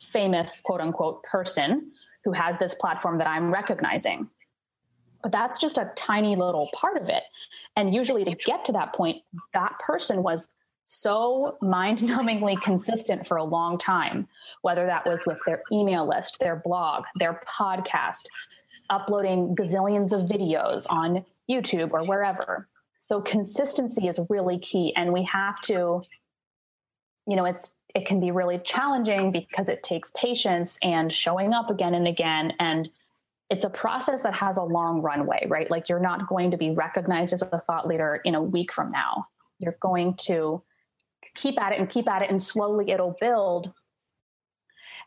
famous, 0.01 0.62
quote 0.62 0.81
unquote, 0.81 1.24
person 1.24 1.92
who 2.24 2.31
has 2.33 2.57
this 2.59 2.75
platform 2.75 3.18
that 3.19 3.27
I'm 3.27 3.51
recognizing. 3.51 4.30
But 5.27 5.33
that's 5.33 5.59
just 5.59 5.77
a 5.77 5.91
tiny 5.97 6.38
little 6.38 6.69
part 6.74 6.95
of 6.95 7.09
it. 7.09 7.24
And 7.75 7.94
usually 7.94 8.24
to 8.24 8.33
get 8.45 8.63
to 8.63 8.71
that 8.71 8.94
point, 8.94 9.23
that 9.54 9.78
person 9.85 10.23
was 10.23 10.47
so 10.85 11.57
mind 11.61 11.99
numbingly 11.99 12.61
consistent 12.61 13.28
for 13.28 13.35
a 13.35 13.44
long 13.44 13.78
time, 13.78 14.30
whether 14.61 14.85
that 14.85 15.06
was 15.06 15.19
with 15.25 15.37
their 15.45 15.63
email 15.69 16.07
list, 16.07 16.37
their 16.40 16.56
blog, 16.56 17.04
their 17.19 17.42
podcast, 17.59 18.23
uploading 18.90 19.54
gazillions 19.54 20.13
of 20.13 20.30
videos 20.30 20.85
on 20.90 21.25
YouTube 21.51 21.92
or 21.92 22.06
wherever. 22.06 22.69
So 23.01 23.19
consistency 23.19 24.07
is 24.07 24.21
really 24.30 24.59
key. 24.59 24.94
And 24.95 25.11
we 25.11 25.23
have 25.23 25.59
to, 25.63 26.04
you 27.28 27.35
know, 27.35 27.44
it's, 27.44 27.69
it 27.94 28.06
can 28.06 28.21
be 28.21 28.31
really 28.31 28.61
challenging 28.63 29.33
because 29.33 29.68
it 29.68 29.83
takes 29.83 30.09
patience 30.16 30.78
and 30.81 31.13
showing 31.13 31.51
up 31.51 31.69
again 31.69 31.95
and 31.95 32.07
again 32.07 32.54
and 32.61 32.90
it's 33.49 33.66
a 33.66 33.69
process 33.69 34.23
that 34.23 34.33
has 34.33 34.57
a 34.57 34.63
long 34.63 35.01
runway, 35.01 35.45
right? 35.47 35.69
Like 35.71 35.87
you're 35.87 35.99
not 35.99 36.27
going 36.27 36.51
to 36.51 36.57
be 36.57 36.71
recognized 36.71 37.33
as 37.33 37.42
a 37.42 37.61
thought 37.66 37.87
leader 37.87 38.21
in 38.25 38.35
a 38.35 38.42
week 38.42 38.73
from 38.73 38.92
now. 38.92 39.27
You're 39.59 39.77
going 39.81 40.16
to 40.23 40.61
keep 41.35 41.59
at 41.61 41.71
it 41.71 41.80
and 41.80 41.89
keep 41.89 42.09
at 42.09 42.21
it, 42.21 42.30
and 42.30 42.42
slowly 42.42 42.92
it'll 42.92 43.16
build. 43.21 43.71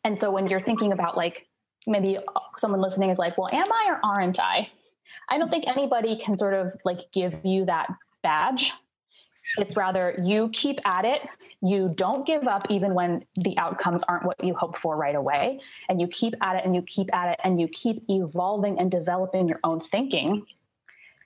And 0.04 0.18
so 0.18 0.30
when 0.30 0.46
you're 0.46 0.62
thinking 0.62 0.92
about 0.92 1.16
like 1.16 1.46
maybe 1.86 2.18
someone 2.56 2.80
listening 2.80 3.10
is 3.10 3.18
like, 3.18 3.36
well, 3.36 3.48
am 3.52 3.70
I 3.70 3.86
or 3.90 4.00
aren't 4.02 4.40
I? 4.40 4.68
I 5.28 5.38
don't 5.38 5.50
think 5.50 5.64
anybody 5.66 6.20
can 6.24 6.36
sort 6.36 6.54
of 6.54 6.72
like 6.84 7.12
give 7.12 7.34
you 7.44 7.66
that 7.66 7.88
badge. 8.22 8.72
It's 9.58 9.76
rather 9.76 10.14
you 10.22 10.50
keep 10.52 10.78
at 10.84 11.04
it, 11.04 11.22
you 11.62 11.92
don't 11.96 12.26
give 12.26 12.46
up 12.46 12.66
even 12.70 12.94
when 12.94 13.24
the 13.36 13.56
outcomes 13.58 14.02
aren't 14.04 14.24
what 14.24 14.42
you 14.42 14.54
hope 14.54 14.78
for 14.78 14.96
right 14.96 15.14
away. 15.14 15.60
And 15.88 16.00
you 16.00 16.08
keep 16.08 16.34
at 16.40 16.56
it 16.56 16.64
and 16.64 16.74
you 16.74 16.82
keep 16.82 17.14
at 17.14 17.32
it 17.32 17.40
and 17.44 17.60
you 17.60 17.68
keep 17.68 18.02
evolving 18.08 18.78
and 18.78 18.90
developing 18.90 19.48
your 19.48 19.60
own 19.62 19.82
thinking. 19.90 20.46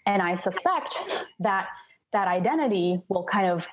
And 0.06 0.20
I 0.20 0.34
suspect 0.34 0.98
that 1.40 1.68
that 2.12 2.28
identity 2.28 3.00
will 3.08 3.24
kind 3.24 3.46
of 3.50 3.66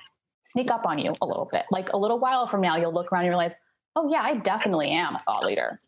sneak 0.50 0.70
up 0.70 0.84
on 0.86 0.98
you 0.98 1.14
a 1.20 1.26
little 1.26 1.48
bit. 1.50 1.64
Like 1.70 1.92
a 1.92 1.96
little 1.96 2.18
while 2.18 2.46
from 2.46 2.60
now, 2.60 2.76
you'll 2.76 2.94
look 2.94 3.12
around 3.12 3.24
and 3.24 3.30
realize, 3.30 3.52
oh, 3.96 4.10
yeah, 4.10 4.22
I 4.22 4.36
definitely 4.36 4.90
am 4.90 5.16
a 5.16 5.22
thought 5.24 5.44
leader. 5.44 5.80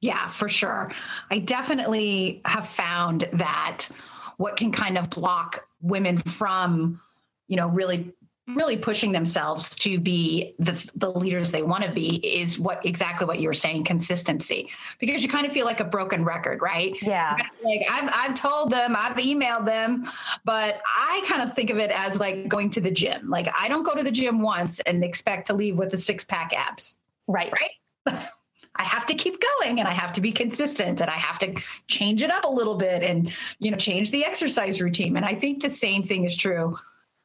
Yeah, 0.00 0.28
for 0.28 0.48
sure. 0.48 0.90
I 1.30 1.38
definitely 1.38 2.42
have 2.44 2.66
found 2.66 3.28
that 3.32 3.88
what 4.36 4.56
can 4.56 4.70
kind 4.70 4.98
of 4.98 5.10
block 5.10 5.66
women 5.80 6.18
from, 6.18 7.00
you 7.48 7.56
know, 7.56 7.68
really 7.68 8.12
really 8.54 8.76
pushing 8.76 9.10
themselves 9.10 9.70
to 9.70 9.98
be 9.98 10.54
the, 10.60 10.90
the 10.94 11.10
leaders 11.10 11.50
they 11.50 11.62
want 11.62 11.82
to 11.82 11.90
be 11.90 12.16
is 12.24 12.58
what 12.60 12.84
exactly 12.86 13.26
what 13.26 13.40
you 13.40 13.48
were 13.48 13.54
saying 13.54 13.82
consistency. 13.82 14.70
Because 15.00 15.24
you 15.24 15.28
kind 15.28 15.46
of 15.46 15.52
feel 15.52 15.66
like 15.66 15.80
a 15.80 15.84
broken 15.84 16.24
record 16.24 16.62
right? 16.62 16.94
Yeah. 17.02 17.36
Like 17.64 17.82
I've, 17.90 18.10
I've 18.14 18.34
told 18.34 18.70
them 18.70 18.94
i've 18.96 19.16
emailed 19.16 19.66
them 19.66 20.08
but 20.44 20.80
i 20.86 21.24
kind 21.26 21.42
of 21.42 21.54
think 21.54 21.70
of 21.70 21.78
it 21.78 21.90
as 21.90 22.20
like 22.20 22.48
going 22.48 22.70
to 22.70 22.80
the 22.80 22.90
gym. 22.90 23.28
Like 23.28 23.48
i 23.58 23.68
don't 23.68 23.82
go 23.82 23.94
to 23.94 24.02
the 24.02 24.10
gym 24.10 24.40
once 24.40 24.78
and 24.80 25.02
expect 25.02 25.48
to 25.48 25.54
leave 25.54 25.76
with 25.76 25.90
the 25.90 25.98
six 25.98 26.24
pack 26.24 26.52
abs. 26.52 26.98
Right. 27.26 27.52
Right? 27.52 28.22
I 28.78 28.84
have 28.84 29.06
to 29.06 29.14
keep 29.14 29.42
going 29.60 29.80
and 29.80 29.88
I 29.88 29.92
have 29.92 30.12
to 30.12 30.20
be 30.20 30.32
consistent 30.32 31.00
and 31.00 31.10
I 31.10 31.14
have 31.14 31.38
to 31.40 31.54
change 31.88 32.22
it 32.22 32.30
up 32.30 32.44
a 32.44 32.50
little 32.50 32.74
bit 32.74 33.02
and 33.02 33.32
you 33.58 33.70
know 33.72 33.76
change 33.76 34.12
the 34.12 34.24
exercise 34.24 34.80
routine. 34.80 35.16
And 35.16 35.24
I 35.26 35.34
think 35.34 35.62
the 35.62 35.70
same 35.70 36.04
thing 36.04 36.24
is 36.24 36.36
true 36.36 36.76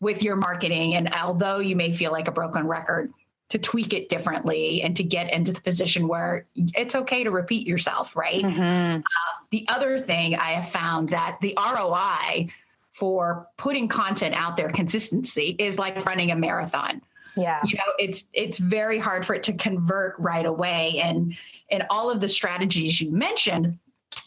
with 0.01 0.21
your 0.21 0.35
marketing. 0.35 0.95
And 0.95 1.13
although 1.13 1.59
you 1.59 1.77
may 1.77 1.93
feel 1.93 2.11
like 2.11 2.27
a 2.27 2.31
broken 2.31 2.67
record, 2.67 3.13
to 3.49 3.59
tweak 3.59 3.93
it 3.93 4.07
differently 4.07 4.81
and 4.81 4.95
to 4.95 5.03
get 5.03 5.31
into 5.31 5.51
the 5.51 5.59
position 5.59 6.07
where 6.07 6.45
it's 6.55 6.95
okay 6.95 7.25
to 7.25 7.31
repeat 7.31 7.67
yourself, 7.67 8.15
right? 8.15 8.41
Mm-hmm. 8.41 8.99
Uh, 8.99 9.43
the 9.49 9.65
other 9.67 9.97
thing 9.97 10.35
I 10.35 10.51
have 10.51 10.69
found 10.69 11.09
that 11.09 11.37
the 11.41 11.57
ROI 11.57 12.47
for 12.93 13.47
putting 13.57 13.89
content 13.89 14.35
out 14.35 14.55
there 14.55 14.69
consistency 14.69 15.55
is 15.59 15.77
like 15.77 16.05
running 16.05 16.31
a 16.31 16.35
marathon 16.35 17.01
yeah 17.37 17.61
you 17.63 17.75
know 17.75 17.93
it's 17.97 18.25
it's 18.33 18.57
very 18.57 18.99
hard 18.99 19.25
for 19.25 19.33
it 19.33 19.43
to 19.43 19.53
convert 19.53 20.13
right 20.19 20.45
away 20.45 20.99
and 20.99 21.33
and 21.69 21.85
all 21.89 22.09
of 22.09 22.19
the 22.19 22.27
strategies 22.27 22.99
you 22.99 23.09
mentioned 23.11 23.79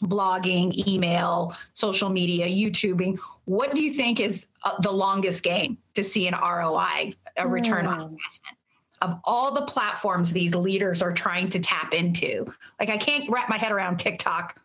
blogging, 0.03 0.87
email, 0.87 1.55
social 1.73 2.09
media, 2.09 2.47
YouTubing. 2.47 3.19
What 3.45 3.73
do 3.75 3.81
you 3.81 3.93
think 3.93 4.19
is 4.19 4.47
uh, 4.63 4.79
the 4.81 4.91
longest 4.91 5.43
game 5.43 5.77
to 5.93 6.03
see 6.03 6.27
an 6.27 6.33
ROI, 6.33 7.13
a 7.37 7.47
return 7.47 7.85
mm. 7.85 7.89
on 7.89 7.95
hmm. 7.95 8.13
investment? 8.13 8.57
Of 9.01 9.19
all 9.23 9.53
the 9.53 9.63
platforms 9.63 10.31
these 10.31 10.55
leaders 10.55 11.01
are 11.01 11.13
trying 11.13 11.49
to 11.49 11.59
tap 11.59 11.93
into, 11.93 12.45
like 12.79 12.89
I 12.89 12.97
can't 12.97 13.29
wrap 13.29 13.49
my 13.49 13.57
head 13.57 13.71
around 13.71 13.97
TikTok. 13.97 14.59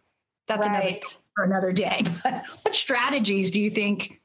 That's 0.46 0.66
right. 0.66 0.82
another 0.82 0.98
for 1.34 1.44
another 1.44 1.72
day. 1.72 2.02
But 2.22 2.44
what 2.62 2.74
strategies 2.74 3.50
do 3.50 3.60
you 3.60 3.70
think? 3.70 4.20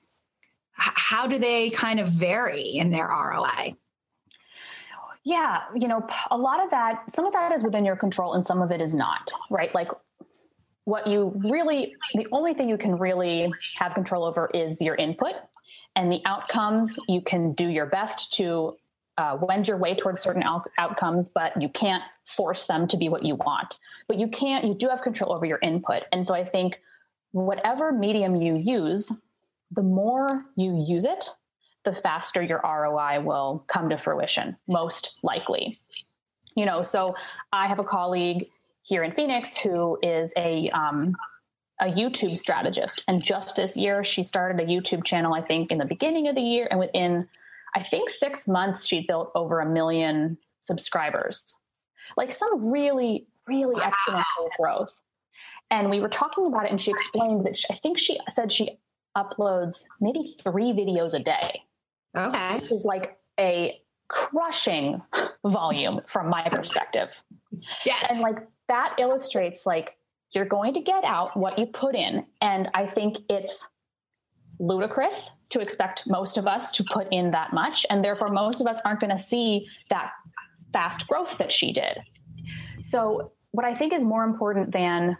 How 0.77 1.25
do 1.25 1.37
they 1.37 1.69
kind 1.69 1.99
of 1.99 2.09
vary 2.09 2.77
in 2.77 2.91
their 2.91 3.07
ROI? 3.07 3.75
Yeah, 5.23 5.61
you 5.73 5.87
know, 5.87 6.05
a 6.29 6.37
lot 6.37 6.63
of 6.63 6.69
that, 6.69 7.03
some 7.09 7.25
of 7.25 7.33
that 7.33 7.51
is 7.51 7.63
within 7.63 7.83
your 7.83 7.95
control 7.95 8.33
and 8.33 8.45
some 8.45 8.61
of 8.61 8.71
it 8.71 8.79
is 8.79 8.93
not, 8.93 9.31
right? 9.49 9.73
Like 9.73 9.89
what 10.85 11.07
you 11.07 11.33
really, 11.43 11.95
the 12.13 12.27
only 12.31 12.53
thing 12.53 12.69
you 12.69 12.77
can 12.77 12.97
really 12.97 13.51
have 13.77 13.93
control 13.93 14.23
over 14.23 14.49
is 14.53 14.79
your 14.79 14.95
input 14.95 15.33
and 15.95 16.11
the 16.11 16.21
outcomes. 16.25 16.97
You 17.07 17.21
can 17.21 17.53
do 17.53 17.67
your 17.67 17.87
best 17.87 18.31
to 18.33 18.75
uh, 19.17 19.37
wend 19.41 19.67
your 19.67 19.77
way 19.77 19.95
towards 19.95 20.21
certain 20.21 20.43
out- 20.43 20.69
outcomes, 20.77 21.29
but 21.29 21.59
you 21.59 21.69
can't 21.69 22.03
force 22.25 22.65
them 22.65 22.87
to 22.87 22.97
be 22.97 23.09
what 23.09 23.23
you 23.23 23.35
want. 23.35 23.79
But 24.07 24.17
you 24.17 24.27
can't, 24.27 24.65
you 24.65 24.75
do 24.75 24.89
have 24.89 25.01
control 25.01 25.33
over 25.33 25.45
your 25.45 25.59
input. 25.61 26.03
And 26.11 26.27
so 26.27 26.33
I 26.33 26.45
think 26.45 26.79
whatever 27.31 27.91
medium 27.91 28.35
you 28.35 28.55
use, 28.55 29.11
the 29.71 29.81
more 29.81 30.45
you 30.55 30.85
use 30.87 31.05
it, 31.05 31.29
the 31.83 31.93
faster 31.93 32.41
your 32.41 32.61
ROI 32.63 33.21
will 33.21 33.63
come 33.67 33.89
to 33.89 33.97
fruition, 33.97 34.57
most 34.67 35.11
likely. 35.23 35.79
You 36.55 36.65
know, 36.65 36.83
so 36.83 37.15
I 37.51 37.67
have 37.67 37.79
a 37.79 37.83
colleague 37.83 38.47
here 38.85 39.03
in 39.03 39.11
Phoenix 39.11 39.57
who 39.57 39.97
is 40.01 40.31
a 40.37 40.69
um, 40.69 41.13
a 41.81 41.85
YouTube 41.85 42.39
strategist. 42.39 43.03
And 43.07 43.21
just 43.21 43.55
this 43.55 43.75
year, 43.75 44.03
she 44.03 44.23
started 44.23 44.63
a 44.63 44.65
YouTube 44.65 45.03
channel, 45.03 45.33
I 45.33 45.41
think, 45.41 45.71
in 45.71 45.77
the 45.77 45.85
beginning 45.85 46.27
of 46.27 46.35
the 46.35 46.41
year. 46.41 46.67
And 46.71 46.79
within, 46.79 47.27
I 47.75 47.83
think, 47.83 48.09
six 48.09 48.47
months, 48.47 48.87
she 48.87 49.05
built 49.05 49.31
over 49.35 49.59
a 49.59 49.69
million 49.69 50.37
subscribers. 50.61 51.55
Like 52.15 52.31
some 52.31 52.71
really, 52.71 53.27
really 53.47 53.75
wow. 53.75 53.91
exponential 53.91 54.49
growth. 54.57 54.89
And 55.71 55.89
we 55.89 55.99
were 55.99 56.07
talking 56.07 56.45
about 56.45 56.65
it, 56.65 56.71
and 56.71 56.81
she 56.81 56.91
explained 56.91 57.45
that 57.45 57.57
she, 57.57 57.65
I 57.71 57.79
think 57.81 57.97
she 57.97 58.19
said 58.29 58.53
she 58.53 58.77
uploads 59.17 59.83
maybe 59.99 60.37
three 60.43 60.71
videos 60.71 61.13
a 61.13 61.19
day. 61.19 61.61
Okay. 62.15 62.59
Which 62.59 62.71
is 62.71 62.85
like 62.85 63.17
a 63.39 63.81
crushing 64.07 65.01
volume 65.45 66.01
from 66.07 66.29
my 66.29 66.47
perspective. 66.49 67.09
Yes. 67.85 68.05
And 68.09 68.21
like 68.21 68.37
that 68.67 68.95
illustrates 68.99 69.65
like 69.65 69.95
you're 70.31 70.45
going 70.45 70.73
to 70.73 70.81
get 70.81 71.03
out 71.03 71.35
what 71.37 71.57
you 71.57 71.65
put 71.65 71.95
in. 71.95 72.25
And 72.41 72.69
I 72.73 72.87
think 72.87 73.17
it's 73.29 73.65
ludicrous 74.59 75.31
to 75.49 75.59
expect 75.59 76.03
most 76.07 76.37
of 76.37 76.47
us 76.47 76.71
to 76.71 76.83
put 76.83 77.07
in 77.11 77.31
that 77.31 77.53
much. 77.53 77.85
And 77.89 78.03
therefore, 78.03 78.29
most 78.29 78.61
of 78.61 78.67
us 78.67 78.77
aren't 78.85 78.99
going 78.99 79.15
to 79.15 79.21
see 79.21 79.67
that 79.89 80.11
fast 80.73 81.07
growth 81.07 81.37
that 81.37 81.53
she 81.53 81.71
did. 81.71 81.99
So, 82.85 83.31
what 83.51 83.65
I 83.65 83.73
think 83.73 83.93
is 83.93 84.03
more 84.03 84.25
important 84.25 84.73
than 84.73 85.15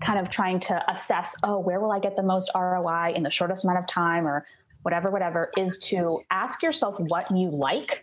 kind 0.00 0.18
of 0.18 0.30
trying 0.30 0.58
to 0.58 0.82
assess, 0.90 1.34
oh, 1.44 1.60
where 1.60 1.80
will 1.80 1.92
I 1.92 2.00
get 2.00 2.16
the 2.16 2.22
most 2.22 2.50
ROI 2.54 3.12
in 3.14 3.22
the 3.22 3.30
shortest 3.30 3.64
amount 3.64 3.78
of 3.78 3.86
time 3.86 4.26
or 4.26 4.44
whatever, 4.82 5.10
whatever, 5.10 5.50
is 5.56 5.78
to 5.78 6.20
ask 6.30 6.62
yourself 6.62 6.96
what 6.98 7.30
you 7.30 7.50
like 7.50 8.02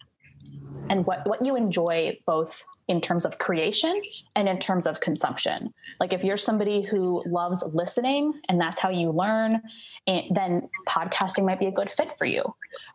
and 0.89 1.06
what, 1.06 1.27
what 1.27 1.46
you 1.46 1.56
enjoy 1.56 2.18
both 2.25 2.63
in 2.88 3.01
terms 3.01 3.25
of 3.25 3.38
creation 3.39 4.00
and 4.36 4.48
in 4.48 4.60
terms 4.60 4.86
of 4.86 5.00
consumption. 5.00 5.74
Like 6.00 6.13
if 6.13 6.24
you're 6.24 6.38
somebody 6.38 6.84
who 6.84 7.24
loves 7.25 7.63
listening 7.74 8.39
and 8.48 8.62
that's 8.62 8.80
how 8.80 8.89
you 8.89 9.12
learn, 9.12 9.62
then 10.06 10.70
podcasting 10.88 11.46
might 11.46 11.60
be 11.60 11.65
a 11.65 11.72
good 11.72 11.89
fit 11.98 12.10
for 12.18 12.25
you. 12.25 12.44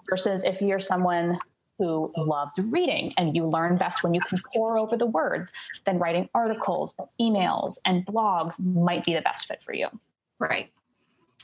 Versus 0.09 0.43
if 0.45 0.61
you're 0.61 0.81
someone 0.81 1.39
who 1.79 2.13
loves 2.17 2.53
reading 2.59 3.13
and 3.17 3.35
you 3.35 3.47
learn 3.47 3.79
best 3.79 4.03
when 4.03 4.13
you 4.15 4.21
can 4.29 4.39
pore 4.53 4.79
over 4.79 4.97
the 4.97 5.07
words, 5.07 5.51
then 5.87 5.99
writing 5.99 6.29
articles, 6.35 6.95
emails, 7.21 7.77
and 7.85 8.05
blogs 8.07 8.55
might 8.61 9.05
be 9.05 9.15
the 9.15 9.23
best 9.23 9.47
fit 9.47 9.63
for 9.65 9.73
you. 9.73 9.89
Right. 10.39 10.71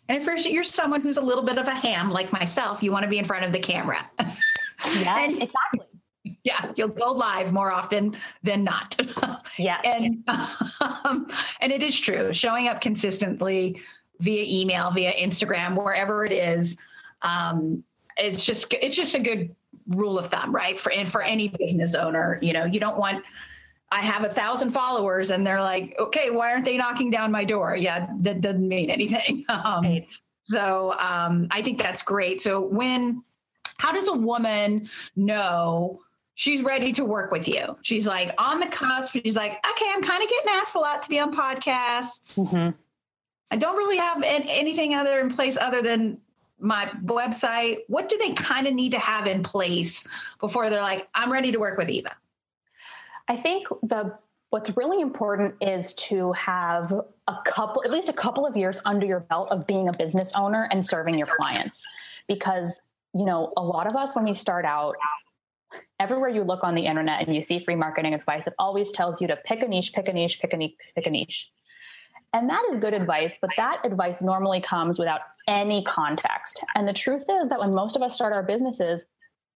And 0.08 0.22
if 0.22 0.46
you're 0.46 0.62
someone 0.62 1.00
who's 1.00 1.16
a 1.16 1.22
little 1.22 1.42
bit 1.42 1.58
of 1.58 1.66
a 1.66 1.74
ham 1.74 2.10
like 2.10 2.30
myself, 2.32 2.82
you 2.82 2.92
want 2.92 3.02
to 3.02 3.08
be 3.08 3.18
in 3.18 3.24
front 3.24 3.44
of 3.44 3.52
the 3.52 3.58
camera. 3.60 4.08
Yeah, 5.00 5.24
exactly 5.24 5.95
yeah, 6.46 6.72
you'll 6.76 6.88
go 6.88 7.10
live 7.10 7.52
more 7.52 7.72
often 7.72 8.16
than 8.42 8.64
not. 8.64 8.96
Yeah. 9.58 9.80
and 9.84 10.22
um, 11.04 11.26
and 11.62 11.72
it 11.72 11.82
is 11.82 11.98
true. 11.98 12.30
Showing 12.32 12.68
up 12.68 12.82
consistently 12.82 13.80
via 14.20 14.44
email, 14.46 14.90
via 14.90 15.14
Instagram, 15.14 15.82
wherever 15.82 16.26
it 16.26 16.32
is, 16.32 16.76
um, 17.22 17.82
it's 18.18 18.44
just 18.44 18.72
it's 18.74 18.96
just 18.96 19.14
a 19.14 19.20
good 19.20 19.54
rule 19.88 20.18
of 20.18 20.26
thumb, 20.26 20.54
right? 20.54 20.78
For 20.78 20.92
and 20.92 21.10
for 21.10 21.22
any 21.22 21.48
business 21.48 21.94
owner, 21.94 22.38
you 22.42 22.52
know, 22.52 22.64
you 22.66 22.78
don't 22.78 22.98
want 22.98 23.24
I 23.90 24.00
have 24.00 24.24
a 24.24 24.28
thousand 24.28 24.72
followers 24.72 25.30
and 25.30 25.46
they're 25.46 25.62
like, 25.62 25.96
okay, 25.98 26.30
why 26.30 26.52
aren't 26.52 26.66
they 26.66 26.76
knocking 26.76 27.10
down 27.10 27.32
my 27.32 27.44
door? 27.44 27.76
Yeah, 27.76 28.08
that 28.20 28.40
doesn't 28.40 28.68
mean 28.68 28.90
anything. 28.90 29.44
Um, 29.48 29.84
right. 29.84 30.08
So 30.44 30.92
um, 30.98 31.48
I 31.50 31.62
think 31.62 31.78
that's 31.78 32.02
great. 32.02 32.40
So 32.40 32.60
when, 32.60 33.22
how 33.78 33.92
does 33.92 34.08
a 34.08 34.12
woman 34.12 34.88
know 35.16 36.00
she's 36.36 36.62
ready 36.62 36.92
to 36.92 37.04
work 37.04 37.32
with 37.32 37.48
you. 37.48 37.76
She's 37.82 38.06
like 38.06 38.32
on 38.38 38.60
the 38.60 38.66
cusp. 38.66 39.14
She's 39.14 39.34
like, 39.34 39.52
okay, 39.52 39.86
I'm 39.92 40.02
kind 40.02 40.22
of 40.22 40.28
getting 40.28 40.50
asked 40.50 40.76
a 40.76 40.78
lot 40.78 41.02
to 41.02 41.08
be 41.08 41.18
on 41.18 41.34
podcasts. 41.34 42.36
Mm-hmm. 42.36 42.70
I 43.50 43.56
don't 43.56 43.76
really 43.76 43.96
have 43.96 44.22
anything 44.22 44.94
other 44.94 45.18
in 45.18 45.34
place 45.34 45.56
other 45.56 45.80
than 45.80 46.18
my 46.60 46.90
website. 47.04 47.78
What 47.88 48.08
do 48.08 48.18
they 48.18 48.32
kind 48.34 48.66
of 48.66 48.74
need 48.74 48.92
to 48.92 48.98
have 48.98 49.26
in 49.26 49.42
place 49.42 50.06
before 50.38 50.68
they're 50.68 50.82
like, 50.82 51.08
I'm 51.14 51.32
ready 51.32 51.52
to 51.52 51.58
work 51.58 51.78
with 51.78 51.88
Eva? 51.88 52.14
I 53.28 53.36
think 53.36 53.66
the 53.82 54.18
what's 54.50 54.76
really 54.76 55.00
important 55.00 55.54
is 55.60 55.94
to 55.94 56.32
have 56.32 56.92
a 57.28 57.36
couple 57.46 57.82
at 57.84 57.90
least 57.90 58.08
a 58.08 58.12
couple 58.12 58.46
of 58.46 58.56
years 58.56 58.78
under 58.84 59.06
your 59.06 59.20
belt 59.20 59.48
of 59.50 59.66
being 59.66 59.88
a 59.88 59.92
business 59.92 60.32
owner 60.34 60.68
and 60.70 60.86
serving 60.86 61.18
your 61.18 61.28
clients 61.36 61.82
because 62.28 62.80
you 63.12 63.24
know 63.24 63.52
a 63.56 63.62
lot 63.62 63.86
of 63.86 63.96
us 63.96 64.14
when 64.14 64.24
we 64.24 64.34
start 64.34 64.64
out 64.64 64.94
everywhere 66.00 66.28
you 66.28 66.42
look 66.42 66.62
on 66.62 66.74
the 66.74 66.86
internet 66.86 67.26
and 67.26 67.34
you 67.34 67.42
see 67.42 67.58
free 67.58 67.74
marketing 67.74 68.14
advice, 68.14 68.46
it 68.46 68.54
always 68.58 68.90
tells 68.90 69.20
you 69.20 69.26
to 69.28 69.36
pick 69.44 69.62
a 69.62 69.68
niche, 69.68 69.92
pick 69.92 70.08
a 70.08 70.12
niche, 70.12 70.38
pick 70.40 70.52
a 70.52 70.56
niche, 70.56 70.74
pick 70.94 71.06
a 71.06 71.10
niche. 71.10 71.48
And 72.32 72.50
that 72.50 72.62
is 72.70 72.78
good 72.78 72.92
advice, 72.92 73.34
but 73.40 73.50
that 73.56 73.80
advice 73.84 74.20
normally 74.20 74.60
comes 74.60 74.98
without 74.98 75.20
any 75.48 75.84
context. 75.84 76.60
And 76.74 76.86
the 76.86 76.92
truth 76.92 77.22
is 77.28 77.48
that 77.48 77.58
when 77.58 77.70
most 77.70 77.96
of 77.96 78.02
us 78.02 78.14
start 78.14 78.32
our 78.32 78.42
businesses, 78.42 79.04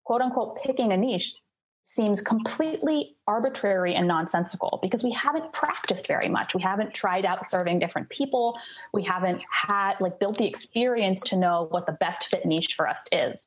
quote 0.05 0.21
unquote, 0.21 0.57
picking 0.63 0.91
a 0.91 0.97
niche 0.97 1.35
seems 1.83 2.21
completely 2.21 3.15
arbitrary 3.27 3.95
and 3.95 4.07
nonsensical 4.07 4.77
because 4.81 5.03
we 5.03 5.11
haven't 5.11 5.51
practiced 5.53 6.05
very 6.05 6.29
much. 6.29 6.53
We 6.53 6.61
haven't 6.61 6.93
tried 6.93 7.25
out 7.25 7.49
serving 7.49 7.79
different 7.79 8.09
people. 8.09 8.59
We 8.93 9.03
haven't 9.03 9.41
had 9.51 9.95
like 9.99 10.19
built 10.19 10.37
the 10.37 10.45
experience 10.45 11.21
to 11.21 11.35
know 11.35 11.67
what 11.71 11.87
the 11.87 11.93
best 11.93 12.25
fit 12.25 12.45
niche 12.45 12.75
for 12.77 12.87
us 12.87 13.03
is. 13.11 13.43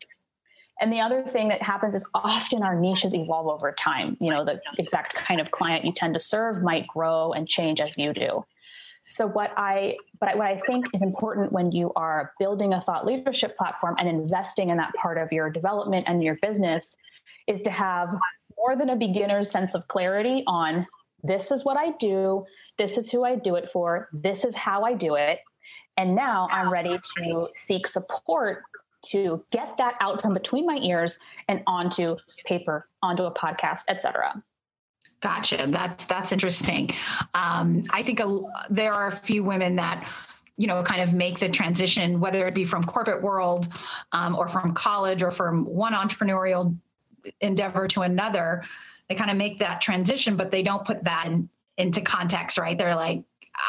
And 0.83 0.93
the 0.93 1.01
other 1.01 1.23
thing 1.23 1.47
that 1.49 1.63
happens 1.63 1.95
is 1.95 2.05
often 2.13 2.65
our 2.65 2.75
niches 2.75 3.15
evolve 3.15 3.47
over 3.47 3.71
time. 3.71 4.17
You 4.21 4.31
know, 4.31 4.45
the 4.45 4.61
exact 4.79 5.15
kind 5.15 5.41
of 5.41 5.53
client 5.53 5.85
you 5.85 5.93
tend 5.93 6.15
to 6.15 6.21
serve 6.21 6.61
might 6.61 6.89
grow 6.89 7.33
and 7.33 7.49
change 7.49 7.81
as 7.81 7.97
you 7.97 8.13
do. 8.13 8.45
So 9.09 9.29
what 9.29 9.53
I 9.57 9.97
but 10.21 10.37
what 10.37 10.47
I 10.47 10.61
think 10.67 10.87
is 10.93 11.01
important 11.01 11.53
when 11.53 11.71
you 11.71 11.93
are 11.95 12.33
building 12.41 12.73
a 12.73 12.81
thought 12.81 13.07
leadership 13.07 13.57
platform 13.57 13.95
and 13.99 14.09
investing 14.09 14.71
in 14.71 14.77
that 14.79 14.93
part 14.95 15.19
of 15.19 15.31
your 15.31 15.51
development 15.51 16.07
and 16.09 16.21
your 16.21 16.37
business 16.43 16.97
is 17.47 17.63
to 17.63 17.71
have 17.71 18.13
more 18.57 18.75
than 18.75 18.91
a 18.91 18.97
beginner's 18.97 19.53
sense 19.53 19.77
of 19.77 19.87
clarity 19.87 20.43
on 20.49 20.87
this 21.23 21.53
is 21.53 21.65
what 21.65 21.77
I 21.77 21.93
do, 22.01 22.45
this 22.77 22.99
is 22.99 23.09
who 23.09 23.23
I 23.23 23.37
do 23.37 23.55
it 23.55 23.71
for, 23.71 24.09
this 24.13 24.45
is 24.45 24.57
how 24.57 24.83
I 24.83 24.95
do 24.95 25.15
it. 25.15 25.39
And 25.97 26.17
now 26.17 26.49
I'm 26.51 26.73
ready 26.73 26.99
to 27.19 27.49
seek 27.55 27.87
support 27.87 28.65
to 29.07 29.45
get 29.51 29.77
that 29.79 29.95
out 30.01 30.23
from 30.23 30.35
between 30.35 30.67
my 30.67 30.79
ears 30.83 31.19
and 31.49 31.63
onto 31.67 32.17
paper, 32.45 32.89
onto 33.03 33.25
a 33.25 33.33
podcast, 33.33 33.83
etc. 33.89 34.43
Gotcha. 35.21 35.67
That's 35.69 36.05
that's 36.07 36.33
interesting. 36.33 36.91
Um, 37.35 37.85
I 37.91 38.03
think 38.03 38.21
a, 38.21 38.43
there 38.71 38.93
are 38.93 39.07
a 39.07 39.13
few 39.13 39.45
women 39.45 39.77
that 39.77 40.09
you 40.57 40.67
know 40.67 40.83
kind 40.83 41.01
of 41.01 41.15
make 41.15 41.39
the 41.39 41.49
transition, 41.49 42.19
whether 42.19 42.47
it 42.49 42.55
be 42.55 42.65
from 42.65 42.83
corporate 42.83 43.23
world 43.23 43.69
um, 44.11 44.35
or 44.35 44.49
from 44.49 44.75
college 44.75 45.23
or 45.23 45.31
from 45.31 45.65
one 45.65 45.93
entrepreneurial 45.93 46.77
endeavor 47.41 47.87
to 47.89 48.03
another. 48.03 48.65
They 49.09 49.15
kind 49.15 49.31
of 49.31 49.37
make 49.37 49.61
that 49.61 49.81
transition, 49.81 50.37
but 50.37 50.51
they 50.51 50.63
don't 50.63 50.85
put 50.85 51.05
that 51.05 51.27
in, 51.27 51.49
into 51.77 52.01
context, 52.01 52.59
right? 52.59 52.77
They're 52.77 52.97
like, 52.97 53.23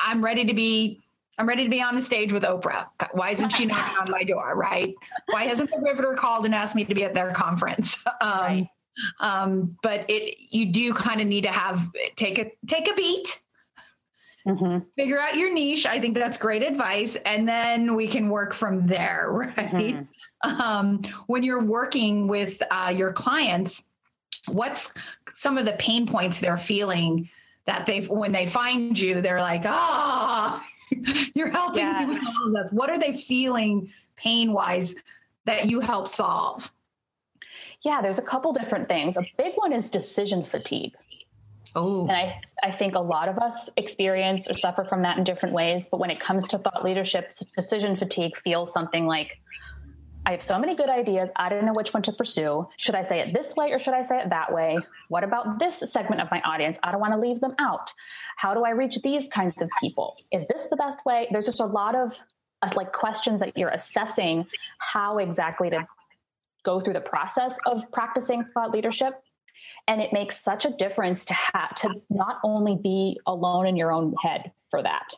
I'm 0.05 0.23
ready 0.23 0.45
to 0.45 0.53
be 0.53 1.02
I'm 1.37 1.47
ready 1.47 1.63
to 1.63 1.69
be 1.69 1.81
on 1.81 1.95
the 1.95 2.01
stage 2.01 2.31
with 2.31 2.43
Oprah. 2.43 2.87
Why 3.11 3.31
isn't 3.31 3.49
she 3.51 3.65
knocking 3.65 3.97
on 3.97 4.11
my 4.11 4.23
door? 4.23 4.55
Right? 4.55 4.93
Why 5.29 5.45
hasn't 5.45 5.71
the 5.71 5.79
Riveter 5.79 6.13
called 6.13 6.45
and 6.45 6.53
asked 6.53 6.75
me 6.75 6.85
to 6.85 6.93
be 6.93 7.03
at 7.03 7.13
their 7.13 7.31
conference? 7.31 8.03
Um, 8.21 8.29
right. 8.29 8.67
um, 9.19 9.77
but 9.81 10.05
it, 10.07 10.37
you 10.51 10.67
do 10.67 10.93
kind 10.93 11.19
of 11.19 11.27
need 11.27 11.43
to 11.43 11.49
have 11.49 11.89
take 12.15 12.37
a 12.37 12.51
take 12.67 12.89
a 12.89 12.93
beat, 12.93 13.43
mm-hmm. 14.47 14.79
figure 14.95 15.19
out 15.19 15.35
your 15.35 15.51
niche. 15.51 15.85
I 15.85 15.99
think 15.99 16.15
that's 16.15 16.37
great 16.37 16.63
advice, 16.63 17.15
and 17.17 17.47
then 17.47 17.95
we 17.95 18.07
can 18.07 18.29
work 18.29 18.53
from 18.53 18.87
there. 18.87 19.53
Right? 19.57 20.07
Mm-hmm. 20.45 20.61
Um, 20.61 21.01
when 21.27 21.43
you're 21.43 21.63
working 21.63 22.27
with 22.27 22.61
uh, 22.71 22.93
your 22.95 23.11
clients, 23.11 23.83
what's 24.47 24.93
some 25.33 25.57
of 25.57 25.65
the 25.65 25.73
pain 25.73 26.07
points 26.07 26.39
they're 26.39 26.57
feeling? 26.57 27.29
that 27.65 27.85
they 27.85 28.01
when 28.01 28.33
they 28.33 28.45
find 28.45 28.99
you 28.99 29.21
they're 29.21 29.39
like 29.39 29.61
ah 29.65 30.61
oh, 30.61 30.72
You're 31.35 31.49
helping 31.49 31.83
yes. 31.83 32.07
with 32.07 32.23
all 32.25 32.51
this. 32.51 32.71
What 32.71 32.89
are 32.89 32.97
they 32.97 33.13
feeling 33.13 33.89
pain 34.15 34.53
wise 34.53 34.95
that 35.45 35.69
you 35.69 35.79
help 35.79 36.07
solve? 36.07 36.71
Yeah, 37.83 38.01
there's 38.01 38.17
a 38.17 38.23
couple 38.23 38.53
different 38.53 38.87
things. 38.87 39.17
A 39.17 39.25
big 39.37 39.53
one 39.55 39.73
is 39.73 39.89
decision 39.89 40.45
fatigue. 40.45 40.93
Oh. 41.75 42.01
And 42.07 42.11
I, 42.11 42.39
I 42.63 42.71
think 42.71 42.95
a 42.95 42.99
lot 42.99 43.29
of 43.29 43.37
us 43.39 43.69
experience 43.77 44.47
or 44.49 44.57
suffer 44.57 44.85
from 44.85 45.01
that 45.01 45.17
in 45.17 45.23
different 45.23 45.53
ways. 45.53 45.85
But 45.89 45.99
when 45.99 46.09
it 46.09 46.19
comes 46.19 46.47
to 46.49 46.57
thought 46.57 46.85
leadership, 46.85 47.33
decision 47.57 47.97
fatigue 47.97 48.37
feels 48.37 48.71
something 48.71 49.05
like 49.05 49.39
I 50.25 50.31
have 50.31 50.43
so 50.43 50.57
many 50.57 50.75
good 50.75 50.89
ideas. 50.89 51.29
I 51.35 51.49
don't 51.49 51.65
know 51.65 51.73
which 51.75 51.93
one 51.93 52.03
to 52.03 52.13
pursue. 52.13 52.67
Should 52.77 52.95
I 52.95 53.03
say 53.03 53.19
it 53.19 53.33
this 53.33 53.55
way 53.55 53.71
or 53.71 53.79
should 53.79 53.93
I 53.93 54.03
say 54.03 54.19
it 54.19 54.29
that 54.29 54.53
way? 54.53 54.77
What 55.09 55.25
about 55.25 55.59
this 55.59 55.83
segment 55.91 56.21
of 56.21 56.31
my 56.31 56.39
audience? 56.41 56.77
I 56.81 56.91
don't 56.91 57.01
want 57.01 57.13
to 57.13 57.19
leave 57.19 57.41
them 57.41 57.55
out. 57.59 57.91
How 58.37 58.53
do 58.53 58.63
I 58.63 58.69
reach 58.69 58.97
these 59.03 59.27
kinds 59.27 59.61
of 59.61 59.69
people? 59.81 60.15
Is 60.31 60.45
this 60.47 60.67
the 60.69 60.77
best 60.77 60.99
way? 61.05 61.27
There's 61.31 61.45
just 61.45 61.59
a 61.59 61.65
lot 61.65 61.95
of 61.95 62.13
uh, 62.61 62.69
like 62.75 62.93
questions 62.93 63.41
that 63.41 63.57
you're 63.57 63.69
assessing 63.69 64.45
how 64.79 65.17
exactly 65.17 65.69
to 65.69 65.85
go 66.63 66.79
through 66.79 66.93
the 66.93 67.01
process 67.01 67.55
of 67.65 67.83
practicing 67.91 68.45
thought 68.53 68.71
leadership. 68.71 69.21
And 69.89 70.01
it 70.01 70.13
makes 70.13 70.41
such 70.41 70.63
a 70.63 70.71
difference 70.71 71.25
to 71.25 71.33
have 71.33 71.75
to 71.75 71.89
not 72.09 72.39
only 72.45 72.77
be 72.81 73.19
alone 73.27 73.67
in 73.67 73.75
your 73.75 73.91
own 73.91 74.15
head 74.21 74.53
for 74.71 74.81
that, 74.81 75.13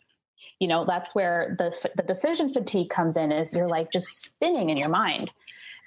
you 0.60 0.68
know 0.68 0.84
that's 0.86 1.14
where 1.14 1.56
the 1.58 1.90
the 1.96 2.04
decision 2.04 2.54
fatigue 2.54 2.90
comes 2.90 3.18
in 3.18 3.32
is 3.32 3.54
you're 3.54 3.68
like 3.68 3.92
just 3.92 4.08
spinning 4.24 4.70
in 4.70 4.78
your 4.78 4.90
mind 4.90 5.32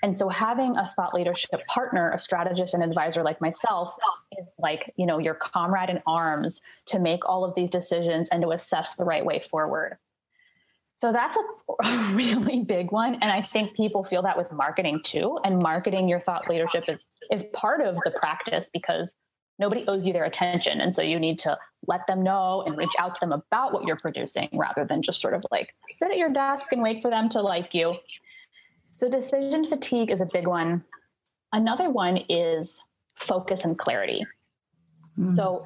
and 0.03 0.17
so 0.17 0.29
having 0.29 0.77
a 0.77 0.93
thought 0.95 1.15
leadership 1.15 1.61
partner 1.67 2.11
a 2.13 2.19
strategist 2.19 2.75
and 2.75 2.83
advisor 2.83 3.23
like 3.23 3.41
myself 3.41 3.95
is 4.39 4.47
like 4.59 4.93
you 4.97 5.07
know 5.07 5.19
your 5.19 5.35
comrade 5.35 5.91
in 5.91 6.01
arms 6.07 6.61
to 6.87 6.99
make 6.99 7.27
all 7.29 7.45
of 7.45 7.55
these 7.55 7.71
decisions 7.71 8.29
and 8.31 8.43
to 8.43 8.51
assess 8.51 8.95
the 8.95 9.05
right 9.05 9.25
way 9.25 9.43
forward 9.51 9.97
so 10.97 11.13
that's 11.13 11.37
a 11.85 12.13
really 12.15 12.61
big 12.61 12.93
one 12.93 13.15
and 13.15 13.31
i 13.31 13.43
think 13.53 13.75
people 13.75 14.05
feel 14.05 14.23
that 14.23 14.37
with 14.37 14.51
marketing 14.53 15.01
too 15.03 15.39
and 15.45 15.59
marketing 15.59 16.09
your 16.09 16.21
thought 16.21 16.49
leadership 16.49 16.85
is 16.89 17.05
is 17.31 17.45
part 17.53 17.81
of 17.81 17.95
the 18.05 18.11
practice 18.11 18.69
because 18.73 19.11
nobody 19.59 19.85
owes 19.87 20.07
you 20.07 20.13
their 20.13 20.25
attention. 20.25 20.81
And 20.81 20.95
so 20.95 21.03
you 21.03 21.19
need 21.19 21.39
to 21.41 21.59
let 21.87 22.07
them 22.07 22.23
know 22.23 22.63
and 22.67 22.77
reach 22.77 22.93
out 22.99 23.15
to 23.15 23.21
them 23.21 23.33
about 23.33 23.73
what 23.73 23.85
you're 23.85 23.97
producing 23.97 24.49
rather 24.53 24.85
than 24.85 25.03
just 25.03 25.21
sort 25.21 25.35
of 25.35 25.45
like 25.51 25.75
sit 25.99 26.11
at 26.11 26.17
your 26.17 26.31
desk 26.31 26.73
and 26.73 26.83
wait 26.83 27.03
for 27.03 27.11
them 27.11 27.29
to 27.31 27.41
like 27.41 27.75
you. 27.75 27.97
So 28.95 29.09
decision 29.09 29.69
fatigue 29.69 30.11
is 30.11 30.21
a 30.21 30.27
big 30.27 30.47
one. 30.47 30.85
Another 31.53 31.89
one 31.89 32.19
is 32.29 32.81
focus 33.17 33.65
and 33.65 33.79
clarity. 33.79 34.27
Mm. 35.19 35.35
So 35.35 35.65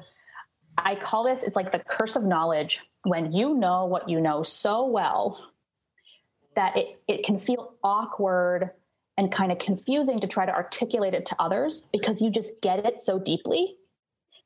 I 0.77 0.95
call 0.95 1.23
this, 1.23 1.43
it's 1.43 1.55
like 1.55 1.71
the 1.71 1.79
curse 1.79 2.15
of 2.15 2.23
knowledge 2.23 2.79
when 3.03 3.33
you 3.33 3.55
know 3.55 3.85
what 3.85 4.07
you 4.07 4.21
know 4.21 4.43
so 4.43 4.85
well 4.85 5.39
that 6.55 6.77
it, 6.77 7.01
it 7.07 7.25
can 7.25 7.39
feel 7.39 7.73
awkward 7.83 8.71
and 9.17 9.31
kind 9.31 9.51
of 9.51 9.59
confusing 9.59 10.19
to 10.21 10.27
try 10.27 10.45
to 10.45 10.53
articulate 10.53 11.13
it 11.13 11.25
to 11.27 11.35
others 11.39 11.83
because 11.91 12.21
you 12.21 12.29
just 12.29 12.51
get 12.61 12.85
it 12.85 13.01
so 13.01 13.19
deeply 13.19 13.75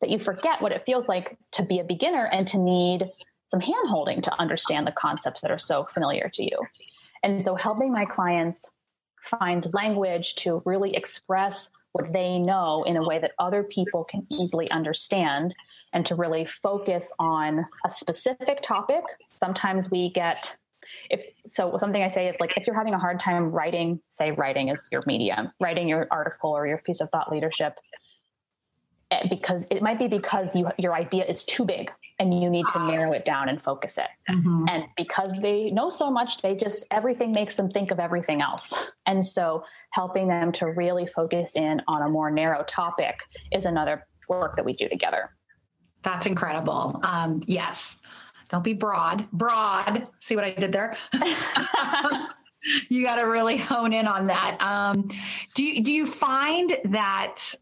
that 0.01 0.09
you 0.09 0.19
forget 0.19 0.61
what 0.61 0.71
it 0.71 0.83
feels 0.85 1.07
like 1.07 1.37
to 1.53 1.63
be 1.63 1.79
a 1.79 1.83
beginner 1.83 2.25
and 2.25 2.47
to 2.47 2.57
need 2.57 3.09
some 3.49 3.59
hand 3.59 3.89
holding 3.89 4.21
to 4.21 4.39
understand 4.39 4.85
the 4.85 4.91
concepts 4.91 5.41
that 5.41 5.51
are 5.51 5.59
so 5.59 5.85
familiar 5.93 6.29
to 6.33 6.43
you. 6.43 6.57
And 7.23 7.43
so 7.43 7.55
helping 7.55 7.91
my 7.91 8.05
clients 8.05 8.65
find 9.23 9.67
language 9.73 10.35
to 10.35 10.61
really 10.65 10.95
express 10.95 11.69
what 11.93 12.13
they 12.13 12.37
know 12.37 12.83
in 12.83 12.95
a 12.97 13.07
way 13.07 13.19
that 13.19 13.31
other 13.39 13.63
people 13.63 14.03
can 14.03 14.25
easily 14.29 14.69
understand 14.69 15.55
and 15.93 16.05
to 16.05 16.15
really 16.15 16.45
focus 16.45 17.11
on 17.17 17.65
a 17.85 17.91
specific 17.91 18.61
topic. 18.61 19.03
Sometimes 19.29 19.89
we 19.89 20.11
get 20.11 20.55
if 21.09 21.21
so 21.49 21.77
something 21.79 22.01
i 22.01 22.09
say 22.09 22.29
is 22.29 22.35
like 22.39 22.53
if 22.55 22.65
you're 22.65 22.75
having 22.75 22.93
a 22.93 22.99
hard 22.99 23.19
time 23.19 23.51
writing 23.51 23.99
say 24.11 24.31
writing 24.31 24.69
is 24.69 24.87
your 24.89 25.03
medium 25.05 25.51
writing 25.59 25.89
your 25.89 26.07
article 26.11 26.51
or 26.51 26.65
your 26.65 26.77
piece 26.77 27.01
of 27.01 27.09
thought 27.09 27.29
leadership 27.29 27.73
because 29.29 29.65
it 29.69 29.81
might 29.81 29.99
be 29.99 30.07
because 30.07 30.49
you, 30.55 30.69
your 30.77 30.93
idea 30.93 31.25
is 31.25 31.43
too 31.43 31.65
big 31.65 31.89
and 32.19 32.41
you 32.41 32.49
need 32.49 32.65
to 32.73 32.79
narrow 32.79 33.11
it 33.11 33.25
down 33.25 33.49
and 33.49 33.61
focus 33.61 33.97
it. 33.97 34.07
Mm-hmm. 34.31 34.65
And 34.69 34.83
because 34.95 35.33
they 35.41 35.69
know 35.69 35.89
so 35.89 36.09
much, 36.09 36.41
they 36.41 36.55
just, 36.55 36.85
everything 36.91 37.31
makes 37.31 37.55
them 37.55 37.69
think 37.69 37.91
of 37.91 37.99
everything 37.99 38.41
else. 38.41 38.73
And 39.05 39.25
so 39.25 39.63
helping 39.91 40.27
them 40.27 40.51
to 40.53 40.67
really 40.67 41.05
focus 41.05 41.51
in 41.55 41.81
on 41.87 42.01
a 42.01 42.09
more 42.09 42.31
narrow 42.31 42.63
topic 42.63 43.19
is 43.51 43.65
another 43.65 44.05
work 44.27 44.55
that 44.55 44.65
we 44.65 44.73
do 44.73 44.89
together. 44.89 45.31
That's 46.03 46.25
incredible. 46.25 46.99
Um, 47.03 47.41
yes. 47.45 47.97
Don't 48.49 48.63
be 48.63 48.73
broad. 48.73 49.29
Broad. 49.31 50.07
See 50.19 50.35
what 50.35 50.45
I 50.45 50.51
did 50.51 50.71
there? 50.71 50.95
you 52.89 53.03
got 53.03 53.19
to 53.19 53.27
really 53.27 53.57
hone 53.57 53.93
in 53.93 54.07
on 54.07 54.27
that. 54.27 54.57
Um, 54.61 55.09
do 55.53 55.63
you, 55.63 55.83
do 55.83 55.93
you 55.93 56.05
find 56.05 56.77
that 56.85 57.53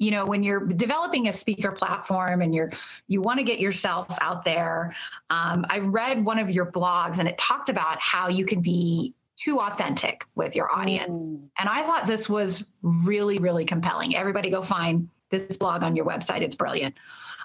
you 0.00 0.10
know 0.10 0.26
when 0.26 0.42
you're 0.42 0.66
developing 0.66 1.28
a 1.28 1.32
speaker 1.32 1.70
platform 1.70 2.42
and 2.42 2.52
you're 2.52 2.72
you 3.06 3.20
want 3.20 3.38
to 3.38 3.44
get 3.44 3.60
yourself 3.60 4.06
out 4.20 4.44
there 4.44 4.92
um, 5.30 5.64
i 5.68 5.78
read 5.78 6.24
one 6.24 6.38
of 6.38 6.50
your 6.50 6.66
blogs 6.66 7.20
and 7.20 7.28
it 7.28 7.38
talked 7.38 7.68
about 7.68 7.98
how 8.00 8.28
you 8.28 8.44
can 8.44 8.60
be 8.60 9.14
too 9.36 9.58
authentic 9.58 10.26
with 10.34 10.54
your 10.56 10.70
audience. 10.74 11.22
Mm. 11.22 11.48
and 11.58 11.68
i 11.68 11.82
thought 11.84 12.06
this 12.08 12.28
was 12.28 12.66
really 12.82 13.38
really 13.38 13.64
compelling. 13.64 14.16
Everybody 14.16 14.50
go 14.50 14.62
find 14.62 15.08
this 15.30 15.56
blog 15.56 15.82
on 15.82 15.96
your 15.96 16.04
website. 16.04 16.42
It's 16.42 16.56
brilliant. 16.56 16.94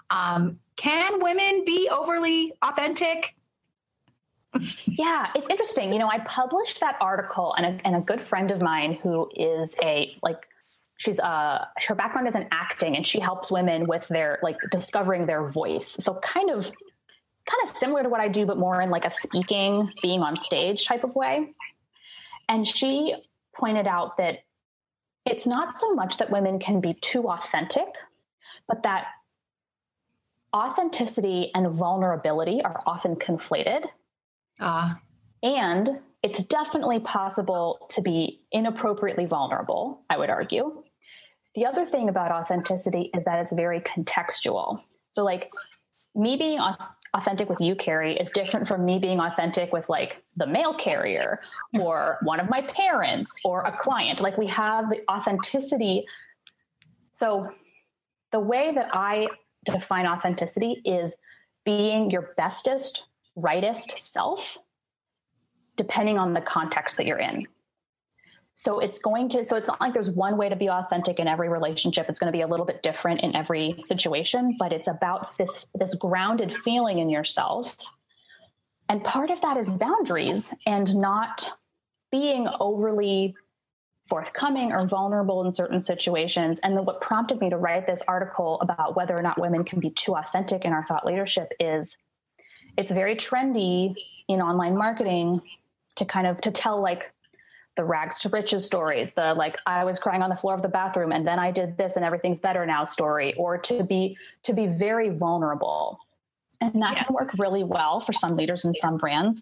Um, 0.09 0.59
can 0.75 1.21
women 1.21 1.63
be 1.65 1.89
overly 1.89 2.53
authentic? 2.61 3.35
Yeah, 4.85 5.27
it's 5.35 5.49
interesting. 5.49 5.91
You 5.91 5.99
know, 5.99 6.07
I 6.07 6.19
published 6.19 6.79
that 6.79 6.95
article, 7.01 7.53
and 7.57 7.65
a, 7.65 7.85
and 7.85 7.95
a 7.97 7.99
good 7.99 8.21
friend 8.21 8.51
of 8.51 8.61
mine 8.61 8.97
who 9.03 9.29
is 9.35 9.69
a 9.81 10.15
like 10.23 10.47
she's 10.97 11.19
uh 11.19 11.65
her 11.87 11.95
background 11.95 12.27
is 12.27 12.35
in 12.35 12.47
acting 12.51 12.95
and 12.95 13.07
she 13.07 13.19
helps 13.19 13.51
women 13.51 13.87
with 13.87 14.07
their 14.07 14.39
like 14.43 14.57
discovering 14.71 15.25
their 15.25 15.47
voice 15.47 15.97
so 15.99 16.19
kind 16.23 16.49
of 16.49 16.65
kind 16.65 17.69
of 17.69 17.77
similar 17.77 18.03
to 18.03 18.09
what 18.09 18.21
i 18.21 18.27
do 18.27 18.45
but 18.45 18.57
more 18.57 18.81
in 18.81 18.89
like 18.89 19.05
a 19.05 19.11
speaking 19.11 19.91
being 20.01 20.21
on 20.21 20.37
stage 20.37 20.85
type 20.85 21.03
of 21.03 21.13
way 21.15 21.53
and 22.47 22.67
she 22.67 23.13
pointed 23.55 23.87
out 23.87 24.17
that 24.17 24.39
it's 25.25 25.47
not 25.47 25.79
so 25.79 25.93
much 25.93 26.17
that 26.17 26.29
women 26.29 26.59
can 26.59 26.79
be 26.79 26.93
too 26.93 27.27
authentic 27.29 27.87
but 28.67 28.83
that 28.83 29.05
authenticity 30.55 31.51
and 31.53 31.69
vulnerability 31.71 32.61
are 32.63 32.81
often 32.85 33.15
conflated 33.15 33.85
uh. 34.59 34.93
and 35.43 35.99
it's 36.25 36.43
definitely 36.45 36.99
possible 37.01 37.85
to 37.91 38.01
be 38.01 38.41
inappropriately 38.51 39.27
vulnerable, 39.27 40.01
I 40.09 40.17
would 40.17 40.31
argue. 40.31 40.81
The 41.55 41.65
other 41.65 41.85
thing 41.85 42.09
about 42.09 42.31
authenticity 42.31 43.09
is 43.13 43.23
that 43.25 43.39
it's 43.39 43.53
very 43.53 43.81
contextual. 43.81 44.81
So, 45.11 45.23
like 45.23 45.49
me 46.13 46.35
being 46.35 46.59
authentic 47.13 47.49
with 47.49 47.61
you, 47.61 47.75
Carrie, 47.75 48.17
is 48.17 48.29
different 48.31 48.67
from 48.67 48.83
me 48.83 48.99
being 48.99 49.19
authentic 49.19 49.71
with 49.71 49.87
like 49.87 50.21
the 50.35 50.45
mail 50.45 50.73
carrier 50.73 51.39
or 51.79 52.17
one 52.23 52.41
of 52.41 52.49
my 52.49 52.61
parents 52.61 53.31
or 53.45 53.61
a 53.61 53.77
client. 53.77 54.19
Like 54.19 54.37
we 54.37 54.47
have 54.47 54.89
the 54.89 55.01
authenticity. 55.09 56.05
So 57.13 57.49
the 58.33 58.39
way 58.39 58.73
that 58.75 58.89
I 58.93 59.27
define 59.65 60.05
authenticity 60.05 60.81
is 60.83 61.15
being 61.63 62.11
your 62.11 62.33
bestest, 62.35 63.03
rightest 63.37 63.95
self, 63.99 64.57
depending 65.77 66.17
on 66.17 66.33
the 66.33 66.41
context 66.41 66.97
that 66.97 67.05
you're 67.05 67.19
in. 67.19 67.47
So 68.55 68.79
it's 68.79 68.99
going 68.99 69.29
to, 69.29 69.43
so 69.43 69.57
it's 69.57 69.67
not 69.67 69.81
like 69.81 69.93
there's 69.93 70.09
one 70.09 70.37
way 70.37 70.47
to 70.47 70.55
be 70.55 70.69
authentic 70.69 71.19
in 71.19 71.27
every 71.27 71.49
relationship. 71.49 72.07
It's 72.07 72.19
going 72.19 72.31
to 72.31 72.35
be 72.35 72.41
a 72.41 72.47
little 72.47 72.65
bit 72.65 72.81
different 72.81 73.19
in 73.21 73.35
every 73.35 73.75
situation, 73.83 74.55
but 74.57 74.71
it's 74.71 74.87
about 74.87 75.37
this, 75.37 75.51
this 75.75 75.93
grounded 75.93 76.55
feeling 76.55 76.99
in 76.99 77.09
yourself. 77.09 77.75
And 78.87 79.03
part 79.03 79.29
of 79.29 79.41
that 79.41 79.57
is 79.57 79.69
boundaries 79.69 80.53
and 80.65 80.95
not 80.95 81.49
being 82.11 82.47
overly 82.61 83.35
forthcoming 84.07 84.71
or 84.71 84.87
vulnerable 84.87 85.43
in 85.45 85.53
certain 85.53 85.81
situations. 85.81 86.57
And 86.63 86.77
then 86.77 86.85
what 86.85 87.01
prompted 87.01 87.41
me 87.41 87.49
to 87.49 87.57
write 87.57 87.87
this 87.87 88.01
article 88.07 88.61
about 88.61 88.95
whether 88.95 89.17
or 89.17 89.21
not 89.21 89.39
women 89.39 89.65
can 89.65 89.81
be 89.81 89.89
too 89.89 90.15
authentic 90.15 90.63
in 90.63 90.71
our 90.71 90.85
thought 90.85 91.05
leadership 91.05 91.51
is 91.59 91.97
it's 92.77 92.91
very 92.91 93.15
trendy 93.15 93.95
in 94.29 94.41
online 94.41 94.77
marketing 94.77 95.41
to 95.97 96.05
kind 96.05 96.27
of 96.27 96.39
to 96.41 96.51
tell 96.51 96.81
like 96.81 97.11
the 97.75 97.83
rags 97.83 98.19
to 98.19 98.29
riches 98.29 98.65
stories, 98.65 99.11
the 99.15 99.33
like 99.33 99.57
I 99.65 99.83
was 99.83 99.99
crying 99.99 100.21
on 100.21 100.29
the 100.29 100.35
floor 100.35 100.53
of 100.53 100.61
the 100.61 100.69
bathroom 100.69 101.11
and 101.11 101.27
then 101.27 101.39
I 101.39 101.51
did 101.51 101.77
this 101.77 101.95
and 101.95 102.05
everything's 102.05 102.39
better 102.39 102.65
now 102.65 102.85
story, 102.85 103.33
or 103.35 103.57
to 103.57 103.83
be 103.83 104.17
to 104.43 104.53
be 104.53 104.67
very 104.67 105.09
vulnerable. 105.09 105.99
And 106.61 106.81
that 106.81 106.95
yes. 106.95 107.07
can 107.07 107.15
work 107.15 107.31
really 107.37 107.63
well 107.63 107.99
for 107.99 108.13
some 108.13 108.37
leaders 108.37 108.63
and 108.63 108.75
some 108.75 108.97
brands. 108.97 109.41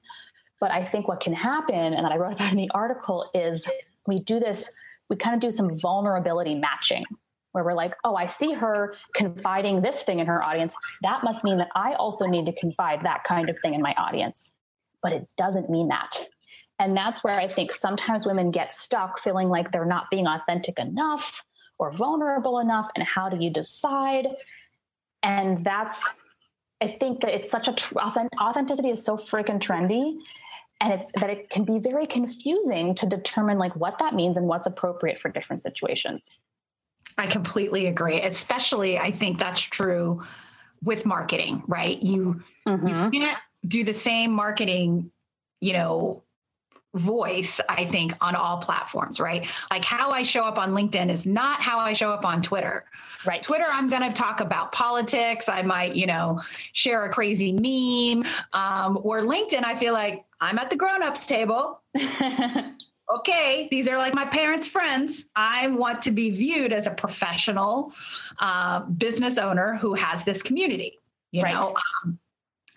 But 0.60 0.72
I 0.72 0.84
think 0.86 1.08
what 1.08 1.19
can 1.19 1.34
happen, 1.34 1.76
and 1.76 2.06
that 2.06 2.12
I 2.12 2.17
wrote 2.17 2.34
about 2.34 2.52
in 2.52 2.58
the 2.58 2.72
article, 2.74 3.30
is 3.34 3.65
we 4.08 4.19
do 4.19 4.39
this, 4.39 4.69
we 5.10 5.15
kind 5.15 5.36
of 5.36 5.41
do 5.41 5.56
some 5.56 5.80
vulnerability 5.80 6.56
matching 6.56 7.04
where 7.52 7.63
we're 7.63 7.74
like, 7.74 7.93
oh, 8.04 8.15
I 8.15 8.28
see 8.28 8.54
her 8.54 8.96
confiding 9.13 9.82
this 9.82 10.02
thing 10.02 10.19
in 10.19 10.26
her 10.26 10.41
audience. 10.41 10.74
That 11.04 11.24
must 11.24 11.43
mean 11.43 11.58
that 11.60 11.69
I 11.76 11.93
also 11.93 12.26
need 12.26 12.46
to 12.48 12.54
confide 12.54 13.02
that 13.04 13.24
kind 13.26 13.50
of 13.50 13.60
thing 13.60 13.74
in 13.74 13.82
my 13.82 13.93
audience. 13.93 14.54
But 15.04 15.13
it 15.13 15.28
doesn't 15.38 15.69
mean 15.69 15.89
that. 15.89 16.17
And 16.84 16.98
that's 16.98 17.24
where 17.24 17.39
I 17.39 17.52
think 17.52 17.72
sometimes 17.72 18.26
women 18.26 18.52
get 18.52 18.74
stuck 18.74 19.22
feeling 19.22 19.48
like 19.48 19.72
they're 19.72 19.86
not 19.86 20.10
being 20.12 20.28
authentic 20.28 20.78
enough 20.78 21.41
or 21.80 21.93
vulnerable 21.93 22.60
enough. 22.60 22.89
And 22.93 23.08
how 23.08 23.30
do 23.30 23.38
you 23.41 23.50
decide? 23.50 24.28
And 25.24 25.65
that's, 25.65 25.98
I 26.82 26.98
think 27.00 27.22
that 27.22 27.34
it's 27.34 27.50
such 27.50 27.69
a, 27.69 27.74
tr- 27.74 27.98
authenticity 27.98 28.89
is 28.89 29.02
so 29.02 29.17
freaking 29.17 29.62
trendy 29.62 30.17
and 30.82 30.91
it's 30.91 31.10
that 31.22 31.30
it 31.30 31.50
can 31.50 31.63
be 31.63 31.80
very 31.80 32.06
confusing 32.06 32.96
to 32.96 33.06
determine 33.06 33.58
like 33.58 33.74
what 33.78 33.98
that 34.00 34.13
means 34.13 34.36
and 34.36 34.46
what's 34.48 34.67
appropriate 34.67 35.22
for 35.22 35.30
different 35.30 35.63
situations. 35.63 36.24
I 37.17 37.28
completely 37.28 37.88
agree. 37.88 38.22
Especially, 38.22 39.00
I 39.00 39.12
think 39.12 39.39
that's 39.39 39.62
true 39.62 40.22
with 40.84 41.06
marketing, 41.06 41.63
right? 41.65 42.02
You, 42.04 42.41
mm-hmm. 42.67 43.13
you 43.13 43.22
can't 43.22 43.38
do 43.65 43.86
the 43.86 43.93
same 43.93 44.34
marketing, 44.34 45.12
you 45.62 45.72
know, 45.72 46.24
voice, 46.95 47.60
I 47.67 47.86
think, 47.86 48.13
on 48.21 48.36
all 48.36 48.58
platforms, 48.58 49.19
right? 49.19 49.47
Like 49.71 49.84
how 49.84 50.12
I 50.12 50.23
show 50.23 50.43
up 50.43 50.58
on 50.58 50.73
LinkedIn 50.73 51.12
is 51.12 51.25
not 51.25 51.62
how 51.62 51.79
I 51.79 51.93
show 51.93 52.12
up 52.12 52.25
on 52.25 52.41
Twitter. 52.41 52.86
Right. 53.25 53.41
Twitter, 53.41 53.65
I'm 53.67 53.89
going 53.89 54.03
to 54.03 54.12
talk 54.12 54.41
about 54.41 54.71
politics. 54.71 55.49
I 55.49 55.62
might, 55.63 55.95
you 55.95 56.06
know, 56.06 56.41
share 56.73 57.06
a 57.06 57.10
crazy 57.10 57.51
meme. 57.51 58.25
Um, 58.53 58.99
or 59.01 59.21
LinkedIn, 59.21 59.63
I 59.63 59.75
feel 59.75 59.93
like 59.93 60.25
I'm 60.39 60.60
at 60.60 60.69
the 60.69 60.75
grown-ups 60.75 61.25
table. 61.25 61.82
okay, 63.10 63.67
these 63.71 63.88
are 63.88 63.97
like 63.97 64.13
my 64.13 64.25
parents' 64.25 64.67
friends. 64.67 65.29
I 65.36 65.67
want 65.67 66.01
to 66.03 66.12
be 66.12 66.29
viewed 66.29 66.73
as 66.73 66.88
a 66.88 66.91
professional 66.91 67.93
uh, 68.39 68.82
business 68.82 69.38
owner 69.38 69.75
who 69.75 69.93
has 69.93 70.23
this 70.23 70.41
community. 70.41 70.99
You 71.32 71.41
right. 71.41 71.53
know, 71.53 71.75
um, 72.03 72.19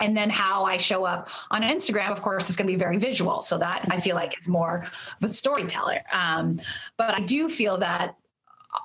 and 0.01 0.17
then 0.17 0.31
how 0.31 0.65
I 0.65 0.77
show 0.77 1.05
up 1.05 1.29
on 1.51 1.63
Instagram, 1.63 2.11
of 2.11 2.23
course, 2.23 2.51
is 2.51 2.57
going 2.57 2.67
to 2.67 2.73
be 2.73 2.79
very 2.79 2.99
visual. 2.99 3.43
So 3.43 3.59
that 3.59 3.87
I 3.91 4.01
feel 4.01 4.17
like 4.17 4.39
is 4.39 4.49
more 4.49 4.87
of 5.21 5.31
a 5.31 5.33
storyteller. 5.33 6.03
Um, 6.13 6.61
but 6.97 7.15
I 7.15 7.21
do 7.21 7.49
feel 7.49 7.79
that 7.79 8.17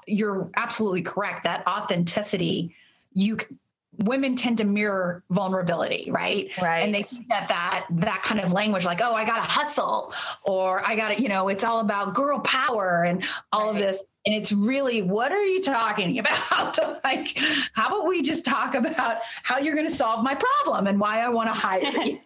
you're 0.07 0.49
absolutely 0.55 1.01
correct 1.01 1.43
that 1.43 1.67
authenticity, 1.67 2.75
you 3.13 3.37
women 3.97 4.35
tend 4.35 4.57
to 4.57 4.63
mirror 4.63 5.23
vulnerability, 5.29 6.09
right? 6.11 6.49
Right. 6.61 6.79
And 6.79 6.95
they 6.95 7.03
think 7.03 7.27
that 7.27 7.49
that 7.49 7.85
that 7.89 8.23
kind 8.23 8.39
of 8.39 8.53
language, 8.53 8.85
like, 8.85 9.01
oh, 9.01 9.13
I 9.13 9.25
got 9.25 9.35
to 9.35 9.41
hustle, 9.41 10.13
or 10.43 10.85
I 10.85 10.95
got 10.95 11.09
to, 11.09 11.21
you 11.21 11.29
know, 11.29 11.49
it's 11.49 11.63
all 11.63 11.81
about 11.81 12.13
girl 12.13 12.39
power 12.39 13.03
and 13.03 13.23
all 13.51 13.63
right. 13.63 13.69
of 13.71 13.77
this 13.77 14.03
and 14.25 14.35
it's 14.35 14.51
really 14.51 15.01
what 15.01 15.31
are 15.31 15.43
you 15.43 15.61
talking 15.61 16.19
about? 16.19 17.03
Like 17.03 17.37
how 17.73 17.87
about 17.87 18.07
we 18.07 18.21
just 18.21 18.45
talk 18.45 18.75
about 18.75 19.17
how 19.43 19.57
you're 19.57 19.75
going 19.75 19.87
to 19.87 19.93
solve 19.93 20.23
my 20.23 20.35
problem 20.35 20.87
and 20.87 20.99
why 20.99 21.21
i 21.21 21.29
want 21.29 21.49
to 21.49 21.53
hire 21.53 21.81
you? 22.05 22.19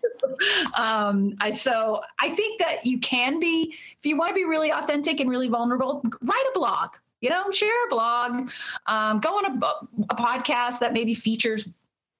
Um, 0.75 1.35
I, 1.39 1.51
so 1.51 2.01
i 2.19 2.29
think 2.29 2.59
that 2.59 2.85
you 2.85 2.99
can 2.99 3.39
be 3.39 3.73
if 3.73 4.05
you 4.05 4.17
want 4.17 4.29
to 4.29 4.35
be 4.35 4.45
really 4.45 4.71
authentic 4.71 5.19
and 5.19 5.29
really 5.29 5.47
vulnerable 5.47 6.03
write 6.21 6.45
a 6.49 6.57
blog 6.57 6.95
you 7.21 7.29
know 7.29 7.49
share 7.51 7.85
a 7.85 7.89
blog. 7.89 8.51
Um, 8.87 9.19
go 9.19 9.29
on 9.37 9.45
a, 9.45 9.65
a 10.09 10.15
podcast 10.15 10.79
that 10.79 10.93
maybe 10.93 11.15
features 11.15 11.67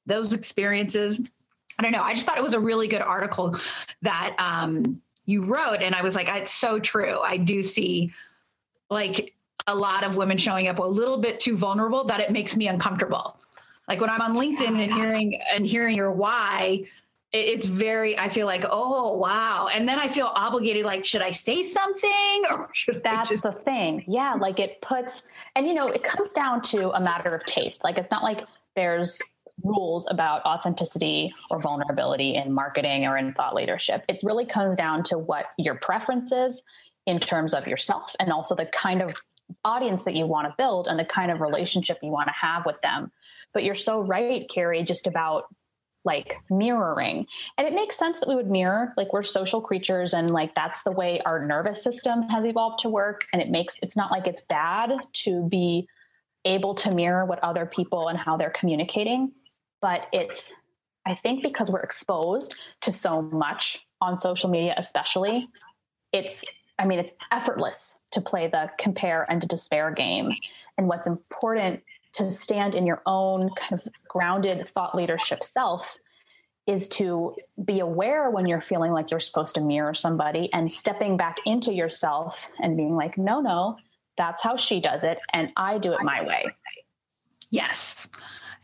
those 0.05 0.33
experiences. 0.33 1.21
I 1.77 1.83
don't 1.83 1.91
know 1.91 2.01
i 2.01 2.13
just 2.13 2.25
thought 2.25 2.38
it 2.38 2.43
was 2.43 2.53
a 2.53 2.59
really 2.59 2.88
good 2.88 3.01
article 3.01 3.55
that 4.01 4.35
um, 4.39 5.01
you 5.25 5.43
wrote 5.43 5.81
and 5.81 5.93
i 5.93 6.01
was 6.01 6.15
like 6.15 6.29
it's 6.29 6.53
so 6.53 6.79
true 6.79 7.19
i 7.19 7.35
do 7.35 7.61
see 7.61 8.13
like 8.89 9.35
a 9.67 9.75
lot 9.75 10.03
of 10.03 10.15
women 10.15 10.37
showing 10.37 10.67
up 10.67 10.79
a 10.79 10.83
little 10.83 11.17
bit 11.17 11.39
too 11.39 11.57
vulnerable 11.57 12.03
that 12.05 12.19
it 12.19 12.31
makes 12.31 12.55
me 12.55 12.67
uncomfortable. 12.67 13.39
Like 13.87 14.01
when 14.01 14.09
I'm 14.09 14.21
on 14.21 14.33
LinkedIn 14.33 14.83
and 14.83 14.91
hearing 14.93 15.39
and 15.53 15.65
hearing 15.65 15.95
your 15.95 16.11
why, 16.11 16.85
it's 17.33 17.67
very 17.67 18.17
i 18.17 18.29
feel 18.29 18.45
like 18.45 18.63
oh 18.69 19.17
wow. 19.17 19.67
And 19.73 19.89
then 19.89 19.99
i 19.99 20.07
feel 20.07 20.31
obligated 20.35 20.85
like 20.85 21.03
should 21.03 21.21
i 21.21 21.31
say 21.31 21.63
something 21.63 22.43
or 22.51 22.69
should 22.73 23.01
that's 23.03 23.29
just- 23.29 23.43
the 23.43 23.51
thing. 23.51 24.05
Yeah 24.07 24.35
like 24.35 24.59
it 24.59 24.81
puts 24.81 25.21
and 25.55 25.67
you 25.67 25.73
know 25.73 25.87
it 25.89 26.01
comes 26.03 26.31
down 26.31 26.61
to 26.63 26.91
a 26.91 26.99
matter 27.01 27.35
of 27.35 27.45
taste. 27.45 27.83
Like 27.83 27.97
it's 27.97 28.09
not 28.09 28.23
like 28.23 28.45
there's 28.75 29.19
rules 29.63 30.05
about 30.09 30.45
authenticity 30.45 31.33
or 31.49 31.59
vulnerability 31.59 32.35
in 32.35 32.53
marketing 32.53 33.05
or 33.05 33.17
in 33.17 33.33
thought 33.33 33.55
leadership. 33.55 34.03
It 34.07 34.19
really 34.23 34.45
comes 34.45 34.77
down 34.77 35.03
to 35.05 35.17
what 35.17 35.47
your 35.57 35.75
preferences 35.75 36.63
in 37.05 37.19
terms 37.19 37.53
of 37.53 37.67
yourself 37.67 38.15
and 38.19 38.31
also 38.31 38.55
the 38.55 38.65
kind 38.67 39.01
of 39.01 39.13
audience 39.63 40.03
that 40.03 40.15
you 40.15 40.25
want 40.25 40.47
to 40.47 40.53
build 40.58 40.88
and 40.88 40.99
the 40.99 41.05
kind 41.05 41.31
of 41.31 41.41
relationship 41.41 41.97
you 42.01 42.12
want 42.12 42.27
to 42.27 42.34
have 42.39 42.65
with 42.65 42.79
them. 42.81 43.12
But 43.53 43.63
you're 43.63 43.75
so 43.75 44.01
right, 44.01 44.49
Carrie, 44.53 44.84
just 44.84 45.08
about 45.08 45.45
like 46.03 46.38
mirroring. 46.49 47.25
And 47.58 47.67
it 47.67 47.73
makes 47.73 47.97
sense 47.97 48.17
that 48.19 48.29
we 48.29 48.36
would 48.36 48.49
mirror, 48.49 48.93
like 48.95 49.12
we're 49.12 49.23
social 49.23 49.60
creatures 49.60 50.13
and 50.13 50.31
like 50.31 50.53
that's 50.53 50.84
the 50.84 50.91
way 50.91 51.19
our 51.25 51.43
nervous 51.45 51.84
system 51.84 52.23
has 52.29 52.45
evolved 52.45 52.79
to 52.79 52.89
work. 52.89 53.21
And 53.34 53.41
it 53.41 53.49
makes 53.49 53.75
it's 53.81 53.95
not 53.95 54.12
like 54.12 54.27
it's 54.27 54.43
bad 54.47 54.91
to 55.23 55.47
be 55.49 55.88
able 56.45 56.75
to 56.75 56.91
mirror 56.91 57.25
what 57.25 57.43
other 57.43 57.65
people 57.65 58.08
and 58.08 58.19
how 58.19 58.38
they're 58.38 58.51
communicating. 58.51 59.31
But 59.81 60.08
it's, 60.13 60.51
I 61.08 61.15
think 61.15 61.41
because 61.41 61.69
we're 61.69 61.81
exposed 61.81 62.53
to 62.81 62.91
so 62.91 63.23
much 63.23 63.79
on 63.99 64.19
social 64.19 64.49
media, 64.49 64.75
especially, 64.77 65.47
it's, 66.13 66.45
I 66.77 66.86
mean, 66.86 66.99
it's 66.99 67.12
effortless 67.31 67.94
to 68.11 68.21
play 68.21 68.47
the 68.47 68.69
compare 68.79 69.25
and 69.29 69.41
to 69.41 69.47
despair 69.47 69.91
game. 69.91 70.31
And 70.77 70.87
what's 70.87 71.07
important 71.07 71.83
to 72.13 72.31
stand 72.31 72.75
in 72.75 72.85
your 72.85 73.01
own 73.05 73.49
kind 73.59 73.73
of 73.73 73.87
grounded 74.07 74.67
thought 74.73 74.95
leadership 74.95 75.43
self 75.43 75.97
is 76.67 76.87
to 76.87 77.35
be 77.63 77.79
aware 77.79 78.31
when 78.31 78.47
you're 78.47 78.61
feeling 78.61 78.91
like 78.91 79.11
you're 79.11 79.19
supposed 79.19 79.55
to 79.55 79.61
mirror 79.61 79.93
somebody 79.93 80.49
and 80.51 80.71
stepping 80.71 81.15
back 81.15 81.37
into 81.45 81.71
yourself 81.71 82.47
and 82.59 82.75
being 82.75 82.95
like, 82.95 83.17
no, 83.17 83.39
no, 83.39 83.77
that's 84.17 84.41
how 84.41 84.57
she 84.57 84.79
does 84.81 85.03
it. 85.03 85.19
And 85.31 85.49
I 85.57 85.77
do 85.77 85.93
it 85.93 86.01
my 86.01 86.23
way. 86.23 86.45
Yes. 87.51 88.07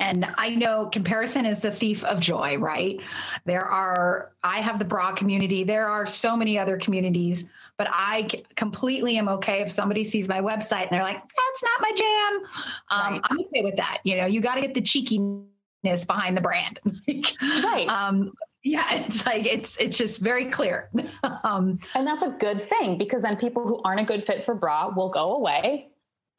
And 0.02 0.26
I 0.36 0.50
know 0.50 0.88
comparison 0.88 1.46
is 1.46 1.60
the 1.60 1.70
thief 1.70 2.04
of 2.04 2.20
joy, 2.20 2.58
right? 2.58 3.00
There 3.46 3.64
are, 3.64 4.32
I 4.44 4.60
have 4.60 4.80
the 4.80 4.86
bra 4.86 5.12
community. 5.12 5.64
There 5.64 5.88
are 5.88 6.08
so 6.08 6.36
many 6.36 6.58
other 6.58 6.76
communities, 6.76 7.52
but 7.78 7.88
I 7.92 8.28
completely 8.56 9.18
am 9.18 9.30
okay 9.30 9.62
if 9.62 9.70
somebody 9.70 10.04
sees 10.04 10.28
my 10.28 10.42
website 10.42 10.88
and 10.88 10.90
they're 10.92 11.04
like, 11.04 11.22
that's 11.22 11.64
not 11.64 11.82
my 11.82 11.92
jam. 11.96 12.42
Um, 12.90 13.14
right. 13.14 13.22
I'm 13.30 13.40
okay 13.42 13.62
with 13.62 13.76
that. 13.76 14.00
You 14.04 14.18
know, 14.18 14.26
you 14.26 14.42
got 14.42 14.56
to 14.56 14.62
get 14.62 14.74
the 14.74 14.82
cheekiness 14.82 16.06
behind 16.08 16.36
the 16.36 16.42
brand. 16.42 16.80
right. 17.64 17.88
Um, 17.88 18.34
yeah, 18.64 18.86
it's 18.94 19.26
like 19.26 19.46
it's 19.46 19.78
it's 19.78 19.98
just 19.98 20.20
very 20.22 20.46
clear. 20.46 20.90
um, 21.44 21.80
and 21.96 22.06
that's 22.06 22.24
a 22.24 22.30
good 22.30 22.68
thing 22.70 22.98
because 22.98 23.22
then 23.22 23.36
people 23.36 23.68
who 23.68 23.82
aren't 23.84 24.00
a 24.00 24.04
good 24.04 24.26
fit 24.26 24.46
for 24.46 24.56
bra 24.56 24.92
will 24.96 25.10
go 25.10 25.36
away 25.36 25.91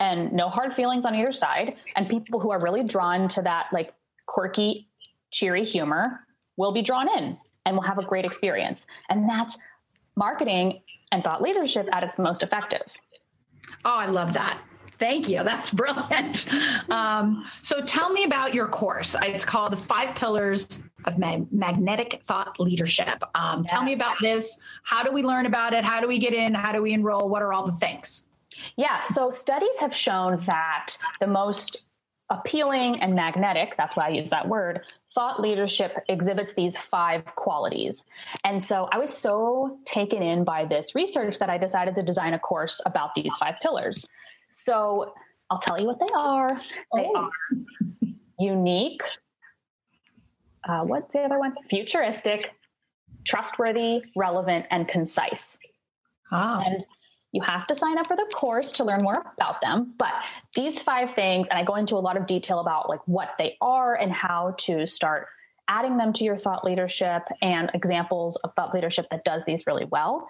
and 0.02 0.32
no 0.32 0.48
hard 0.48 0.74
feelings 0.74 1.06
on 1.06 1.14
either 1.14 1.32
side. 1.32 1.76
And 1.94 2.08
people 2.08 2.40
who 2.40 2.50
are 2.50 2.60
really 2.60 2.82
drawn 2.82 3.28
to 3.30 3.42
that 3.42 3.66
like 3.72 3.94
quirky, 4.26 4.88
cheery 5.30 5.64
humor 5.64 6.26
will 6.56 6.72
be 6.72 6.82
drawn 6.82 7.08
in 7.16 7.38
and 7.64 7.76
will 7.76 7.84
have 7.84 7.98
a 7.98 8.04
great 8.04 8.24
experience. 8.24 8.84
And 9.08 9.28
that's 9.28 9.56
marketing 10.16 10.80
and 11.12 11.22
thought 11.22 11.40
leadership 11.40 11.88
at 11.92 12.02
its 12.02 12.18
most 12.18 12.42
effective. 12.42 12.82
Oh, 13.84 13.96
I 13.96 14.06
love 14.06 14.32
that. 14.32 14.58
Thank 14.98 15.28
you. 15.28 15.44
That's 15.44 15.70
brilliant. 15.82 16.52
Um, 16.90 17.44
so 17.60 17.80
tell 17.84 18.10
me 18.10 18.24
about 18.24 18.54
your 18.54 18.66
course. 18.66 19.14
It's 19.22 19.44
called 19.44 19.70
The 19.70 19.76
Five 19.76 20.16
Pillars 20.16 20.82
of 21.04 21.16
Magnetic 21.16 22.20
Thought 22.24 22.58
Leadership. 22.58 23.22
Um, 23.36 23.62
yes. 23.62 23.70
Tell 23.70 23.84
me 23.84 23.92
about 23.92 24.16
this. 24.20 24.58
How 24.82 25.04
do 25.04 25.12
we 25.12 25.22
learn 25.22 25.46
about 25.46 25.74
it? 25.74 25.84
How 25.84 26.00
do 26.00 26.08
we 26.08 26.18
get 26.18 26.34
in? 26.34 26.54
How 26.54 26.72
do 26.72 26.82
we 26.82 26.92
enroll? 26.92 27.28
What 27.28 27.42
are 27.42 27.52
all 27.52 27.64
the 27.64 27.72
things? 27.72 28.26
Yeah, 28.77 29.01
so 29.01 29.31
studies 29.31 29.79
have 29.81 29.94
shown 29.94 30.44
that 30.46 30.96
the 31.20 31.27
most 31.27 31.79
appealing 32.31 33.01
and 33.01 33.14
magnetic, 33.14 33.75
that's 33.77 33.94
why 33.94 34.07
I 34.07 34.11
use 34.11 34.31
that 34.31 34.48
word, 34.48 34.81
thought 35.14 35.40
leadership 35.40 36.03
exhibits 36.09 36.55
these 36.55 36.79
five 36.79 37.25
qualities. 37.37 38.05
And 38.44 38.62
so 38.62 38.88
I 38.90 38.98
was 38.98 39.12
so 39.12 39.79
taken 39.85 40.22
in 40.22 40.44
by 40.44 40.64
this 40.64 40.94
research 40.94 41.38
that 41.38 41.51
I 41.51 41.59
decided 41.59 41.94
to 41.96 42.03
design 42.03 42.33
a 42.33 42.38
course 42.38 42.81
about 42.87 43.14
these 43.14 43.35
five 43.38 43.57
pillars. 43.61 44.07
So 44.64 45.12
I'll 45.51 45.61
tell 45.61 45.79
you 45.79 45.87
what 45.87 46.01
they 46.01 46.09
are. 46.16 46.48
They 46.94 47.09
oh. 47.14 47.16
are 47.16 47.31
unique. 48.38 49.03
Uh, 50.66 50.85
what's 50.85 51.12
the 51.12 51.20
other 51.20 51.38
one? 51.38 51.55
Futuristic, 51.68 52.53
trustworthy, 53.27 54.03
relevant, 54.16 54.66
and 54.70 54.88
concise. 54.88 55.59
Oh. 56.31 56.62
And 56.64 56.87
you 57.32 57.42
have 57.42 57.66
to 57.66 57.74
sign 57.74 57.98
up 57.98 58.06
for 58.06 58.16
the 58.16 58.30
course 58.34 58.72
to 58.72 58.84
learn 58.84 59.02
more 59.02 59.24
about 59.38 59.60
them. 59.62 59.94
But 59.98 60.12
these 60.54 60.82
five 60.82 61.14
things, 61.14 61.48
and 61.50 61.58
I 61.58 61.64
go 61.64 61.76
into 61.76 61.96
a 61.96 61.98
lot 61.98 62.16
of 62.16 62.26
detail 62.26 62.60
about 62.60 62.88
like 62.88 63.00
what 63.06 63.30
they 63.38 63.56
are 63.60 63.94
and 63.94 64.12
how 64.12 64.54
to 64.60 64.86
start 64.86 65.26
adding 65.68 65.96
them 65.96 66.12
to 66.12 66.24
your 66.24 66.38
thought 66.38 66.64
leadership 66.64 67.22
and 67.40 67.70
examples 67.72 68.36
of 68.44 68.52
thought 68.54 68.74
leadership 68.74 69.06
that 69.10 69.24
does 69.24 69.44
these 69.46 69.66
really 69.66 69.86
well. 69.86 70.28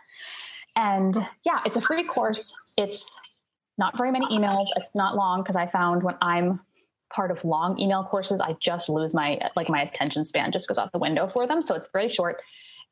And 0.76 1.16
yeah, 1.44 1.60
it's 1.66 1.76
a 1.76 1.80
free 1.80 2.04
course. 2.04 2.54
It's 2.76 3.04
not 3.78 3.96
very 3.96 4.12
many 4.12 4.26
emails. 4.26 4.66
It's 4.76 4.94
not 4.94 5.16
long 5.16 5.42
because 5.42 5.56
I 5.56 5.66
found 5.66 6.02
when 6.02 6.14
I'm 6.22 6.60
part 7.12 7.30
of 7.30 7.44
long 7.44 7.78
email 7.80 8.04
courses, 8.04 8.40
I 8.40 8.56
just 8.62 8.88
lose 8.88 9.12
my 9.12 9.38
like 9.56 9.68
my 9.68 9.82
attention 9.82 10.24
span 10.24 10.52
just 10.52 10.68
goes 10.68 10.78
out 10.78 10.92
the 10.92 10.98
window 10.98 11.28
for 11.28 11.46
them. 11.46 11.62
So 11.62 11.74
it's 11.74 11.88
very 11.92 12.10
short. 12.10 12.40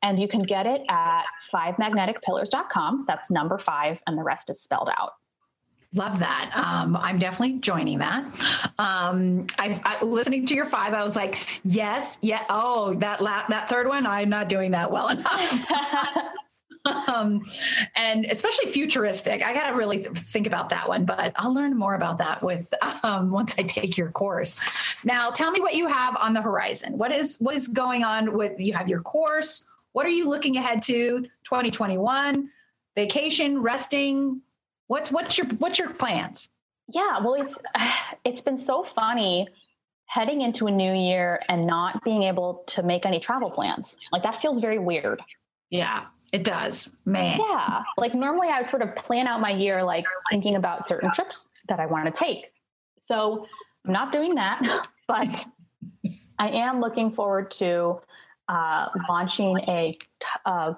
And 0.03 0.19
you 0.19 0.27
can 0.27 0.43
get 0.43 0.65
it 0.65 0.81
at 0.89 1.23
fivemagneticpillars.com. 1.53 3.05
That's 3.07 3.29
number 3.29 3.57
five, 3.57 3.99
and 4.07 4.17
the 4.17 4.23
rest 4.23 4.49
is 4.49 4.61
spelled 4.61 4.89
out. 4.89 5.13
Love 5.93 6.19
that. 6.19 6.51
Um, 6.55 6.95
I'm 6.95 7.19
definitely 7.19 7.59
joining 7.59 7.99
that. 7.99 8.23
Um, 8.79 9.45
I, 9.59 9.79
I, 9.83 10.03
listening 10.03 10.45
to 10.45 10.55
your 10.55 10.65
five, 10.65 10.93
I 10.93 11.03
was 11.03 11.17
like, 11.17 11.45
yes, 11.63 12.17
yeah. 12.21 12.45
Oh, 12.49 12.93
that 12.95 13.21
la- 13.21 13.45
that 13.49 13.67
third 13.67 13.87
one, 13.87 14.05
I'm 14.05 14.29
not 14.29 14.47
doing 14.47 14.71
that 14.71 14.89
well 14.89 15.09
enough. 15.09 15.65
um, 17.07 17.43
and 17.95 18.25
especially 18.25 18.71
futuristic. 18.71 19.45
I 19.45 19.53
got 19.53 19.69
to 19.69 19.75
really 19.75 19.97
th- 19.97 20.17
think 20.17 20.47
about 20.47 20.69
that 20.69 20.87
one, 20.87 21.03
but 21.03 21.33
I'll 21.35 21.53
learn 21.53 21.77
more 21.77 21.95
about 21.95 22.17
that 22.19 22.41
with 22.41 22.73
um, 23.03 23.29
once 23.29 23.55
I 23.57 23.63
take 23.63 23.97
your 23.97 24.11
course. 24.11 24.61
Now, 25.05 25.29
tell 25.29 25.51
me 25.51 25.59
what 25.59 25.75
you 25.75 25.87
have 25.87 26.15
on 26.15 26.33
the 26.33 26.41
horizon. 26.41 26.97
What 26.97 27.11
is 27.13 27.37
what 27.39 27.55
is 27.55 27.67
going 27.67 28.03
on 28.03 28.33
with 28.33 28.59
you 28.59 28.71
have 28.73 28.87
your 28.87 29.01
course? 29.01 29.67
What 29.93 30.05
are 30.05 30.09
you 30.09 30.29
looking 30.29 30.57
ahead 30.57 30.81
to 30.83 31.21
2021? 31.43 32.49
Vacation, 32.95 33.61
resting? 33.61 34.41
What's 34.87 35.11
what's 35.11 35.37
your 35.37 35.47
what's 35.47 35.79
your 35.79 35.89
plans? 35.89 36.49
Yeah, 36.87 37.19
well 37.19 37.35
it's 37.35 37.57
it's 38.25 38.41
been 38.41 38.57
so 38.57 38.83
funny 38.83 39.47
heading 40.05 40.41
into 40.41 40.67
a 40.67 40.71
new 40.71 40.93
year 40.93 41.39
and 41.47 41.65
not 41.65 42.03
being 42.03 42.23
able 42.23 42.63
to 42.67 42.83
make 42.83 43.05
any 43.05 43.19
travel 43.19 43.49
plans. 43.49 43.95
Like 44.11 44.23
that 44.23 44.41
feels 44.41 44.59
very 44.59 44.77
weird. 44.77 45.21
Yeah, 45.69 46.05
it 46.33 46.43
does. 46.43 46.89
Man. 47.05 47.39
Yeah. 47.39 47.83
Like 47.97 48.13
normally 48.13 48.49
I 48.49 48.59
would 48.59 48.69
sort 48.69 48.81
of 48.81 48.93
plan 48.95 49.27
out 49.27 49.39
my 49.39 49.51
year 49.51 49.83
like 49.83 50.03
thinking 50.29 50.55
about 50.57 50.87
certain 50.87 51.11
trips 51.13 51.45
that 51.69 51.79
I 51.79 51.85
want 51.85 52.05
to 52.05 52.11
take. 52.11 52.51
So 53.07 53.47
I'm 53.85 53.93
not 53.93 54.11
doing 54.11 54.35
that, 54.35 54.87
but 55.07 55.45
I 56.37 56.49
am 56.49 56.81
looking 56.81 57.11
forward 57.11 57.51
to 57.51 58.01
uh, 58.51 58.87
launching 59.07 59.57
a, 59.67 59.97
uh, 60.45 60.73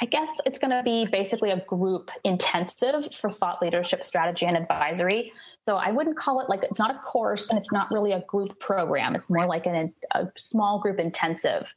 I 0.00 0.04
guess 0.06 0.28
it's 0.44 0.58
going 0.58 0.72
to 0.72 0.82
be 0.82 1.06
basically 1.10 1.50
a 1.50 1.64
group 1.66 2.10
intensive 2.22 3.14
for 3.14 3.30
thought 3.30 3.62
leadership 3.62 4.04
strategy 4.04 4.44
and 4.44 4.56
advisory. 4.56 5.32
So 5.64 5.76
I 5.76 5.90
wouldn't 5.90 6.18
call 6.18 6.40
it 6.40 6.50
like 6.50 6.62
it's 6.64 6.78
not 6.78 6.94
a 6.94 6.98
course 6.98 7.48
and 7.48 7.58
it's 7.58 7.72
not 7.72 7.90
really 7.90 8.12
a 8.12 8.20
group 8.28 8.60
program. 8.60 9.16
It's 9.16 9.30
more 9.30 9.46
like 9.46 9.66
an, 9.66 9.94
a 10.12 10.26
small 10.36 10.80
group 10.80 10.98
intensive 10.98 11.72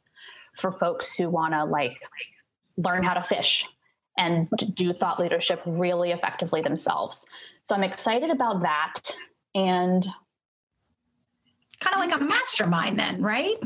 for 0.56 0.72
folks 0.72 1.14
who 1.14 1.30
want 1.30 1.54
to 1.54 1.64
like 1.64 1.96
learn 2.76 3.02
how 3.02 3.14
to 3.14 3.22
fish 3.22 3.64
and 4.18 4.48
do 4.74 4.92
thought 4.92 5.18
leadership 5.18 5.62
really 5.64 6.10
effectively 6.10 6.60
themselves. 6.60 7.24
So 7.68 7.74
I'm 7.74 7.84
excited 7.84 8.30
about 8.30 8.62
that. 8.62 9.00
And 9.54 10.06
kind 11.80 11.94
of 11.94 12.00
like 12.00 12.20
a 12.20 12.24
mastermind, 12.24 12.98
then, 12.98 13.22
right? 13.22 13.56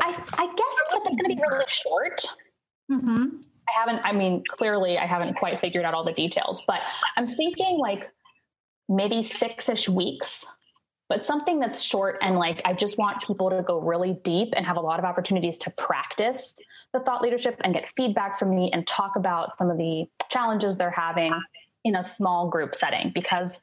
I, 0.00 0.08
I 0.08 0.46
guess 0.46 0.74
it's 0.80 0.94
going 0.94 1.16
to 1.16 1.24
be 1.24 1.40
really 1.40 1.64
short. 1.68 2.24
Mm-hmm. 2.90 3.40
I 3.68 3.80
haven't, 3.80 4.04
I 4.04 4.12
mean, 4.12 4.42
clearly 4.48 4.98
I 4.98 5.06
haven't 5.06 5.34
quite 5.34 5.60
figured 5.60 5.84
out 5.84 5.94
all 5.94 6.04
the 6.04 6.12
details, 6.12 6.62
but 6.66 6.80
I'm 7.16 7.34
thinking 7.36 7.78
like 7.78 8.10
maybe 8.88 9.22
six 9.22 9.68
ish 9.68 9.88
weeks, 9.88 10.44
but 11.08 11.24
something 11.24 11.60
that's 11.60 11.80
short 11.80 12.18
and 12.20 12.36
like 12.36 12.60
I 12.64 12.74
just 12.74 12.98
want 12.98 13.22
people 13.26 13.50
to 13.50 13.62
go 13.62 13.80
really 13.80 14.18
deep 14.24 14.52
and 14.54 14.66
have 14.66 14.76
a 14.76 14.80
lot 14.80 14.98
of 14.98 15.04
opportunities 15.04 15.58
to 15.58 15.70
practice 15.70 16.54
the 16.92 17.00
thought 17.00 17.22
leadership 17.22 17.56
and 17.64 17.72
get 17.72 17.84
feedback 17.96 18.38
from 18.38 18.54
me 18.54 18.70
and 18.72 18.86
talk 18.86 19.16
about 19.16 19.56
some 19.56 19.70
of 19.70 19.78
the 19.78 20.04
challenges 20.30 20.76
they're 20.76 20.90
having 20.90 21.32
in 21.84 21.96
a 21.96 22.04
small 22.04 22.48
group 22.48 22.74
setting 22.74 23.12
because 23.14 23.58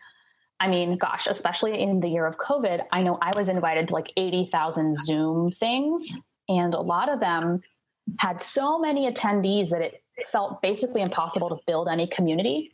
I 0.62 0.68
mean, 0.68 0.98
gosh, 0.98 1.26
especially 1.26 1.82
in 1.82 2.02
the 2.02 2.08
year 2.08 2.28
of 2.28 2.38
COVID, 2.38 2.84
I 2.92 3.02
know 3.02 3.18
I 3.20 3.32
was 3.36 3.50
invited 3.50 3.88
to 3.88 3.96
like 3.96 4.14
80,000 4.16 4.96
Zoom 4.96 5.52
things, 5.52 6.08
and 6.48 6.76
a 6.76 6.80
lot 6.80 7.12
of 7.12 7.20
them 7.20 7.62
had 8.20 8.44
so 8.44 8.78
many 8.78 9.12
attendees 9.12 9.70
that 9.70 9.82
it 9.82 10.04
felt 10.32 10.62
basically 10.62 11.02
impossible 11.02 11.50
to 11.50 11.58
build 11.66 11.88
any 11.88 12.06
community. 12.06 12.74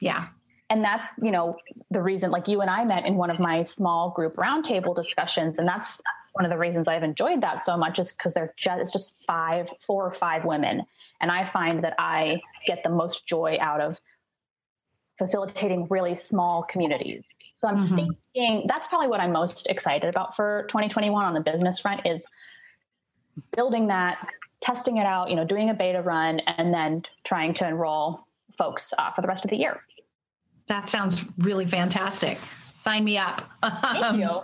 Yeah. 0.00 0.26
And 0.68 0.82
that's, 0.82 1.06
you 1.22 1.30
know, 1.30 1.56
the 1.92 2.02
reason 2.02 2.32
like 2.32 2.48
you 2.48 2.60
and 2.60 2.70
I 2.70 2.84
met 2.84 3.06
in 3.06 3.14
one 3.14 3.30
of 3.30 3.38
my 3.38 3.62
small 3.62 4.10
group 4.10 4.34
roundtable 4.34 4.96
discussions. 4.96 5.60
And 5.60 5.68
that's, 5.68 5.98
that's 5.98 6.30
one 6.32 6.44
of 6.44 6.50
the 6.50 6.58
reasons 6.58 6.88
I've 6.88 7.04
enjoyed 7.04 7.42
that 7.42 7.64
so 7.64 7.76
much 7.76 8.00
is 8.00 8.10
because 8.10 8.34
they're 8.34 8.54
just, 8.58 8.80
it's 8.80 8.92
just 8.92 9.14
five, 9.28 9.68
four 9.86 10.06
or 10.06 10.14
five 10.14 10.44
women. 10.44 10.82
And 11.20 11.30
I 11.30 11.48
find 11.48 11.84
that 11.84 11.94
I 11.98 12.40
get 12.66 12.82
the 12.82 12.90
most 12.90 13.26
joy 13.28 13.58
out 13.60 13.80
of 13.80 14.00
facilitating 15.18 15.86
really 15.88 16.16
small 16.16 16.62
communities. 16.62 17.22
So 17.60 17.68
I'm 17.68 17.86
mm-hmm. 17.86 17.94
thinking 17.94 18.66
that's 18.66 18.88
probably 18.88 19.08
what 19.08 19.20
I'm 19.20 19.32
most 19.32 19.66
excited 19.68 20.08
about 20.08 20.34
for 20.34 20.66
2021 20.68 21.24
on 21.24 21.34
the 21.34 21.40
business 21.40 21.78
front 21.78 22.06
is 22.06 22.24
building 23.54 23.86
that, 23.86 24.26
testing 24.60 24.96
it 24.96 25.06
out, 25.06 25.30
you 25.30 25.36
know, 25.36 25.44
doing 25.44 25.70
a 25.70 25.74
beta 25.74 26.02
run, 26.02 26.40
and 26.40 26.74
then 26.74 27.02
trying 27.24 27.54
to 27.54 27.66
enroll 27.66 28.26
folks 28.58 28.92
uh, 28.98 29.12
for 29.12 29.22
the 29.22 29.28
rest 29.28 29.44
of 29.44 29.50
the 29.50 29.56
year. 29.56 29.80
That 30.66 30.88
sounds 30.88 31.24
really 31.38 31.66
fantastic. 31.66 32.38
Sign 32.78 33.04
me 33.04 33.18
up. 33.18 33.42
Thank 33.62 34.04
um, 34.04 34.20
you. 34.20 34.42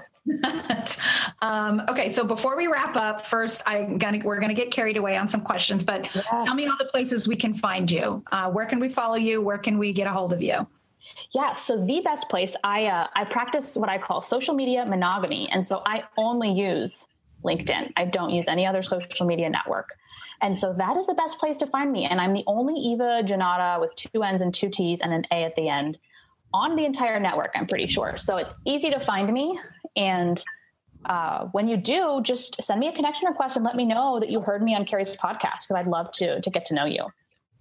Um, 1.41 1.83
okay, 1.89 2.11
so 2.11 2.25
before 2.25 2.57
we 2.57 2.67
wrap 2.67 2.97
up, 2.97 3.25
first 3.25 3.63
I'm 3.65 3.99
gonna 3.99 4.19
we're 4.25 4.41
gonna 4.41 4.55
get 4.55 4.71
carried 4.71 4.97
away 4.97 5.17
on 5.17 5.29
some 5.29 5.41
questions, 5.41 5.85
but 5.85 6.13
yes. 6.15 6.45
tell 6.45 6.55
me 6.55 6.67
all 6.67 6.77
the 6.77 6.87
places 6.87 7.29
we 7.29 7.37
can 7.37 7.55
find 7.55 7.91
you. 7.91 8.25
Uh, 8.33 8.51
where 8.51 8.67
can 8.67 8.81
we 8.81 8.89
follow 8.89 9.15
you? 9.15 9.41
Where 9.41 9.59
can 9.59 9.79
we 9.79 9.93
get 9.93 10.07
a 10.07 10.11
hold 10.11 10.33
of 10.33 10.43
you? 10.43 10.67
Yeah, 11.33 11.55
so 11.55 11.85
the 11.85 12.01
best 12.01 12.29
place 12.29 12.57
I 12.65 12.87
uh, 12.87 13.07
I 13.15 13.25
practice 13.25 13.77
what 13.77 13.89
I 13.89 13.99
call 13.99 14.23
social 14.23 14.55
media 14.55 14.85
monogamy, 14.85 15.49
and 15.51 15.67
so 15.67 15.83
I 15.87 16.05
only 16.17 16.53
use 16.53 17.07
LinkedIn. 17.45 17.93
I 17.97 18.07
don't 18.07 18.31
use 18.31 18.49
any 18.49 18.67
other 18.67 18.83
social 18.83 19.27
media 19.27 19.49
network. 19.49 19.91
And 20.41 20.57
so 20.57 20.73
that 20.73 20.97
is 20.97 21.07
the 21.07 21.15
best 21.15 21.39
place 21.39 21.57
to 21.59 21.67
find 21.67 21.91
me. 21.91 22.05
And 22.05 22.21
I'm 22.21 22.33
the 22.33 22.45
only 22.47 22.75
Eva 22.75 23.23
Jannotta 23.25 23.81
with 23.81 23.95
two 23.97 24.23
N's 24.23 24.41
and 24.41 24.55
two 24.55 24.69
T's 24.69 25.01
and 25.03 25.13
an 25.13 25.25
A 25.33 25.43
at 25.43 25.57
the 25.57 25.69
end 25.69 25.99
on 26.55 26.77
the 26.77 26.85
entire 26.85 27.21
network, 27.21 27.53
I'm 27.55 27.67
pretty 27.67 27.89
sure. 27.89 28.17
So 28.19 28.37
it's 28.37 28.55
easy 28.65 28.91
to 28.91 29.01
find 29.01 29.33
me. 29.33 29.59
And 29.99 30.43
uh, 31.05 31.47
when 31.53 31.69
you 31.69 31.77
do, 31.77 32.21
just 32.23 32.63
send 32.63 32.81
me 32.81 32.89
a 32.89 32.93
connection 32.93 33.29
request 33.29 33.57
and 33.57 33.65
let 33.65 33.77
me 33.77 33.85
know 33.85 34.19
that 34.21 34.31
you 34.31 34.41
heard 34.41 34.63
me 34.63 34.75
on 34.75 34.87
Carrie's 34.87 35.17
podcast 35.17 35.67
because 35.69 35.77
I'd 35.77 35.87
love 35.87 36.13
to 36.15 36.41
to 36.41 36.51
get 36.51 36.67
to 36.67 36.75
know 36.75 36.87
you. 36.87 37.07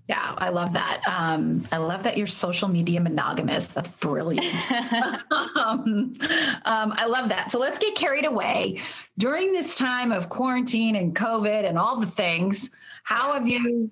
Yeah, 0.07 0.35
I 0.37 0.49
love 0.49 0.71
that. 0.71 1.01
Um, 1.05 1.65
I 1.69 1.77
love 1.77 2.03
that 2.03 2.15
you're 2.15 2.27
social 2.27 2.69
media 2.69 3.01
monogamous. 3.01 3.67
That's 3.67 3.89
brilliant. 3.89 4.71
um, 5.57 6.15
um, 6.63 6.93
I 6.95 7.05
love 7.07 7.27
that. 7.27 7.51
So 7.51 7.59
let's 7.59 7.77
get 7.77 7.93
carried 7.95 8.23
away. 8.23 8.79
During 9.17 9.51
this 9.51 9.77
time 9.77 10.13
of 10.13 10.29
quarantine 10.29 10.95
and 10.95 11.13
COVID 11.13 11.67
and 11.67 11.77
all 11.77 11.99
the 11.99 12.05
things, 12.05 12.71
how 13.03 13.33
have 13.33 13.49
you, 13.49 13.91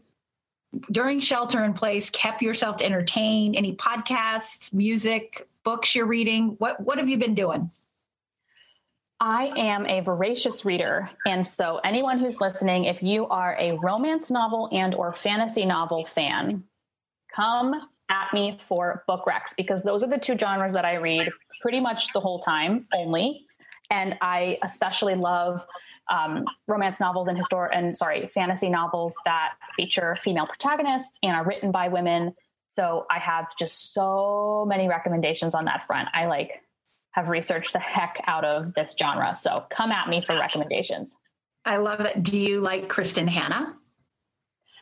during 0.89 1.19
shelter 1.19 1.65
in 1.65 1.73
place, 1.73 2.09
kept 2.09 2.41
yourself 2.41 2.81
entertained? 2.81 3.57
Any 3.57 3.75
podcasts, 3.75 4.73
music, 4.73 5.45
books 5.65 5.95
you're 5.95 6.05
reading? 6.05 6.55
What 6.59 6.79
What 6.79 6.97
have 6.97 7.09
you 7.09 7.17
been 7.17 7.35
doing? 7.35 7.69
I 9.19 9.51
am 9.57 9.85
a 9.85 10.01
voracious 10.01 10.65
reader, 10.65 11.09
and 11.25 11.47
so 11.47 11.79
anyone 11.85 12.19
who's 12.19 12.41
listening, 12.41 12.85
if 12.85 13.01
you 13.01 13.27
are 13.27 13.55
a 13.57 13.77
romance 13.77 14.29
novel 14.29 14.67
and 14.73 14.93
or 14.93 15.13
fantasy 15.13 15.65
novel 15.65 16.05
fan, 16.05 16.63
come 17.33 17.73
at 18.09 18.33
me 18.33 18.59
for 18.67 19.03
book 19.07 19.25
recs 19.25 19.55
because 19.57 19.81
those 19.83 20.03
are 20.03 20.09
the 20.09 20.17
two 20.17 20.37
genres 20.37 20.73
that 20.73 20.85
I 20.85 20.95
read 20.95 21.29
pretty 21.61 21.79
much 21.79 22.11
the 22.13 22.19
whole 22.19 22.39
time 22.39 22.87
only. 22.93 23.45
And 23.89 24.15
I 24.21 24.57
especially 24.63 25.15
love 25.15 25.65
um, 26.11 26.45
romance 26.67 26.99
novels 26.99 27.27
and 27.27 27.37
histor 27.37 27.69
and 27.73 27.97
sorry, 27.97 28.29
fantasy 28.33 28.69
novels 28.69 29.15
that 29.25 29.53
feature 29.75 30.17
female 30.23 30.45
protagonists 30.45 31.17
and 31.23 31.35
are 31.35 31.45
written 31.45 31.71
by 31.71 31.87
women. 31.87 32.33
So 32.69 33.05
I 33.09 33.19
have 33.19 33.45
just 33.57 33.93
so 33.93 34.65
many 34.67 34.87
recommendations 34.87 35.55
on 35.55 35.65
that 35.65 35.87
front. 35.87 36.09
I 36.13 36.25
like 36.25 36.51
have 37.15 37.29
researched 37.29 37.71
the 37.71 37.79
heck 37.79 38.21
out 38.27 38.43
of 38.43 38.73
this 38.73 38.93
genre. 38.99 39.35
So 39.35 39.63
come 39.69 39.91
at 39.91 40.09
me 40.09 40.21
for 40.25 40.37
recommendations. 40.37 41.15
I 41.63 41.77
love 41.77 41.99
that. 41.99 42.21
Do 42.21 42.37
you 42.37 42.59
like 42.59 42.89
Kristin 42.89 43.27
Hannah? 43.27 43.75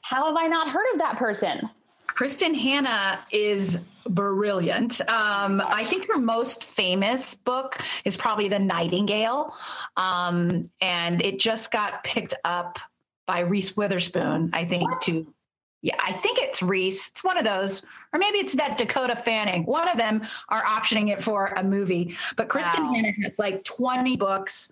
How 0.01 0.25
have 0.25 0.35
I 0.35 0.47
not 0.47 0.69
heard 0.69 0.91
of 0.93 0.97
that 0.97 1.17
person? 1.17 1.69
Kristin 2.07 2.55
Hannah 2.55 3.19
is 3.31 3.79
brilliant. 4.07 4.99
Um, 5.01 5.61
I 5.65 5.85
think 5.85 6.07
her 6.07 6.19
most 6.19 6.63
famous 6.63 7.35
book 7.35 7.77
is 8.03 8.17
probably 8.17 8.49
The 8.49 8.59
Nightingale. 8.59 9.55
Um, 9.95 10.65
and 10.81 11.21
it 11.21 11.39
just 11.39 11.71
got 11.71 12.03
picked 12.03 12.33
up 12.43 12.79
by 13.27 13.39
Reese 13.39 13.77
Witherspoon, 13.77 14.49
I 14.53 14.65
think, 14.65 14.89
to 15.03 15.32
yeah, 15.83 15.97
I 15.99 16.13
think 16.13 16.39
it's 16.41 16.63
Reese. 16.63 17.09
It's 17.09 17.25
one 17.25 17.37
of 17.37 17.43
those, 17.43 17.85
or 18.13 18.19
maybe 18.19 18.37
it's 18.37 18.55
that 18.55 18.77
Dakota 18.77 19.17
Fanning. 19.17 19.65
One 19.65 19.89
of 19.89 19.97
them 19.97 20.21
are 20.47 20.63
optioning 20.63 21.11
it 21.11 21.21
for 21.21 21.47
a 21.47 21.63
movie. 21.63 22.15
But 22.37 22.47
Kristin 22.47 22.85
wow. 22.85 22.93
Hannah 22.93 23.11
has 23.23 23.37
like 23.37 23.65
20 23.65 24.15
books, 24.15 24.71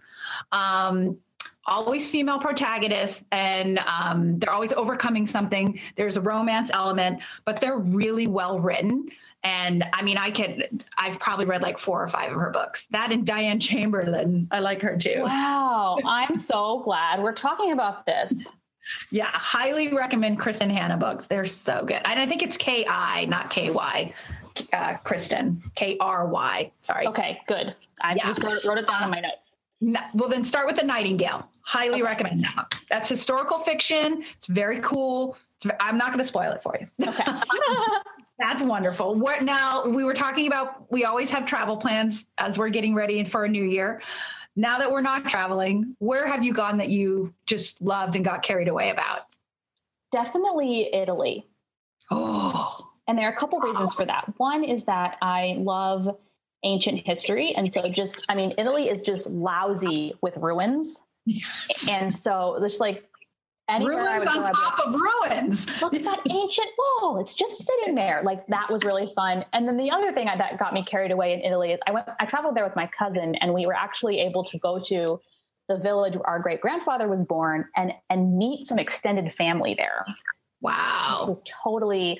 um, 0.53 1.17
always 1.65 2.09
female 2.09 2.39
protagonists, 2.39 3.25
and 3.33 3.79
um, 3.79 4.39
they're 4.39 4.53
always 4.53 4.71
overcoming 4.71 5.25
something. 5.25 5.81
There's 5.97 6.15
a 6.15 6.21
romance 6.21 6.71
element, 6.73 7.21
but 7.43 7.59
they're 7.59 7.77
really 7.77 8.27
well 8.27 8.61
written. 8.61 9.09
And 9.43 9.83
I 9.91 10.03
mean, 10.03 10.17
I 10.17 10.31
can, 10.31 10.63
I've 10.97 11.19
probably 11.19 11.45
read 11.45 11.61
like 11.61 11.77
four 11.77 12.01
or 12.01 12.07
five 12.07 12.31
of 12.31 12.39
her 12.39 12.51
books. 12.51 12.87
That 12.87 13.11
and 13.11 13.25
Diane 13.25 13.59
Chamberlain. 13.59 14.47
I 14.49 14.59
like 14.59 14.81
her 14.83 14.95
too. 14.95 15.23
Wow. 15.23 15.97
I'm 16.05 16.37
so 16.37 16.79
glad 16.85 17.21
we're 17.21 17.33
talking 17.33 17.73
about 17.73 18.05
this. 18.05 18.33
Yeah, 19.09 19.27
highly 19.27 19.93
recommend 19.93 20.39
Kristin 20.39 20.69
Hannah 20.69 20.97
books. 20.97 21.27
They're 21.27 21.45
so 21.45 21.83
good. 21.85 22.01
And 22.05 22.19
I 22.19 22.25
think 22.25 22.43
it's 22.43 22.57
K 22.57 22.85
I, 22.87 23.25
not 23.25 23.49
K 23.49 23.69
Y. 23.69 24.13
Uh, 24.73 24.97
Kristen, 24.97 25.63
K 25.75 25.97
R 25.99 26.27
Y. 26.27 26.71
Sorry. 26.81 27.07
Okay, 27.07 27.41
good. 27.47 27.75
I 28.01 28.15
yeah. 28.15 28.27
just 28.27 28.43
wrote, 28.43 28.63
wrote, 28.65 28.77
it 28.77 28.87
down 28.87 29.03
in 29.03 29.09
my 29.09 29.21
notes. 29.21 29.55
well, 30.13 30.29
then 30.29 30.43
start 30.43 30.67
with 30.67 30.75
The 30.75 30.85
Nightingale. 30.85 31.47
Highly 31.61 31.95
okay. 31.95 32.03
recommend 32.03 32.43
that. 32.43 32.75
That's 32.89 33.07
historical 33.07 33.59
fiction. 33.59 34.23
It's 34.35 34.47
very 34.47 34.81
cool. 34.81 35.37
It's, 35.57 35.73
I'm 35.79 35.97
not 35.97 36.07
going 36.07 36.19
to 36.19 36.25
spoil 36.25 36.51
it 36.51 36.61
for 36.61 36.77
you. 36.79 37.07
Okay. 37.07 37.23
That's 38.39 38.63
wonderful. 38.63 39.15
What 39.15 39.43
now? 39.43 39.85
We 39.85 40.03
were 40.03 40.15
talking 40.15 40.47
about 40.47 40.91
we 40.91 41.05
always 41.05 41.29
have 41.29 41.45
travel 41.45 41.77
plans 41.77 42.29
as 42.39 42.57
we're 42.57 42.69
getting 42.69 42.95
ready 42.95 43.23
for 43.23 43.45
a 43.45 43.49
new 43.49 43.63
year 43.63 44.01
now 44.55 44.77
that 44.79 44.91
we're 44.91 45.01
not 45.01 45.27
traveling, 45.27 45.95
where 45.99 46.27
have 46.27 46.43
you 46.43 46.53
gone 46.53 46.77
that 46.77 46.89
you 46.89 47.33
just 47.45 47.81
loved 47.81 48.15
and 48.15 48.25
got 48.25 48.43
carried 48.43 48.67
away 48.67 48.89
about? 48.89 49.21
Definitely 50.11 50.93
Italy. 50.93 51.47
Oh. 52.09 52.89
And 53.07 53.17
there 53.17 53.27
are 53.29 53.33
a 53.33 53.37
couple 53.37 53.59
reasons 53.59 53.93
for 53.93 54.05
that. 54.05 54.31
One 54.37 54.63
is 54.63 54.83
that 54.85 55.17
I 55.21 55.55
love 55.57 56.17
ancient 56.63 56.99
history. 57.05 57.55
And 57.55 57.73
so 57.73 57.89
just, 57.89 58.23
I 58.29 58.35
mean, 58.35 58.53
Italy 58.57 58.89
is 58.89 59.01
just 59.01 59.27
lousy 59.27 60.13
with 60.21 60.37
ruins. 60.37 60.99
Yes. 61.25 61.87
And 61.89 62.13
so 62.13 62.57
there's 62.59 62.79
like 62.79 63.05
ruins 63.79 64.27
on 64.27 64.43
top 64.51 64.79
of 64.79 64.93
ruins. 64.93 65.81
Look 65.81 65.93
at 65.93 66.03
that 66.03 66.19
ancient 66.29 66.67
wall. 66.77 67.19
It's 67.19 67.35
just 67.35 67.63
sitting 67.63 67.95
there. 67.95 68.21
Like 68.23 68.45
that 68.47 68.69
was 68.69 68.83
really 68.83 69.11
fun. 69.15 69.45
And 69.53 69.67
then 69.67 69.77
the 69.77 69.91
other 69.91 70.11
thing 70.11 70.25
that 70.25 70.59
got 70.59 70.73
me 70.73 70.83
carried 70.83 71.11
away 71.11 71.33
in 71.33 71.41
Italy 71.41 71.71
is 71.71 71.79
I 71.87 71.91
went, 71.91 72.07
I 72.19 72.25
traveled 72.25 72.55
there 72.55 72.63
with 72.63 72.75
my 72.75 72.89
cousin 72.97 73.35
and 73.35 73.53
we 73.53 73.65
were 73.65 73.73
actually 73.73 74.19
able 74.19 74.43
to 74.45 74.57
go 74.59 74.79
to 74.87 75.19
the 75.69 75.77
village 75.77 76.15
where 76.15 76.27
our 76.27 76.39
great 76.39 76.61
grandfather 76.61 77.07
was 77.07 77.23
born 77.23 77.65
and, 77.75 77.93
and 78.09 78.37
meet 78.37 78.67
some 78.67 78.79
extended 78.79 79.33
family 79.35 79.73
there. 79.75 80.05
Wow. 80.59 81.21
It 81.23 81.29
was 81.29 81.43
totally, 81.63 82.19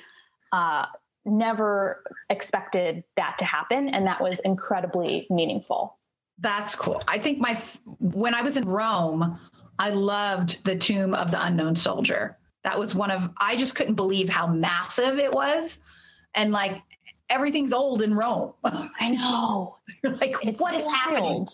uh, 0.52 0.86
never 1.24 2.02
expected 2.30 3.04
that 3.16 3.36
to 3.38 3.44
happen. 3.44 3.88
And 3.88 4.06
that 4.06 4.20
was 4.20 4.38
incredibly 4.44 5.26
meaningful. 5.30 5.98
That's 6.38 6.74
cool. 6.74 7.02
I 7.06 7.18
think 7.18 7.38
my, 7.38 7.60
when 8.00 8.34
I 8.34 8.42
was 8.42 8.56
in 8.56 8.64
Rome, 8.64 9.38
I 9.82 9.90
loved 9.90 10.64
the 10.64 10.76
Tomb 10.76 11.12
of 11.12 11.32
the 11.32 11.44
Unknown 11.44 11.74
Soldier. 11.74 12.38
That 12.62 12.78
was 12.78 12.94
one 12.94 13.10
of, 13.10 13.28
I 13.40 13.56
just 13.56 13.74
couldn't 13.74 13.96
believe 13.96 14.28
how 14.28 14.46
massive 14.46 15.18
it 15.18 15.32
was. 15.32 15.80
And 16.36 16.52
like 16.52 16.80
everything's 17.28 17.72
old 17.72 18.00
in 18.00 18.14
Rome. 18.14 18.52
I 18.64 19.10
know. 19.10 19.78
You're 20.00 20.12
like, 20.12 20.36
it's 20.40 20.60
what 20.60 20.76
is 20.76 20.84
wild. 20.84 20.96
happening? 20.96 21.48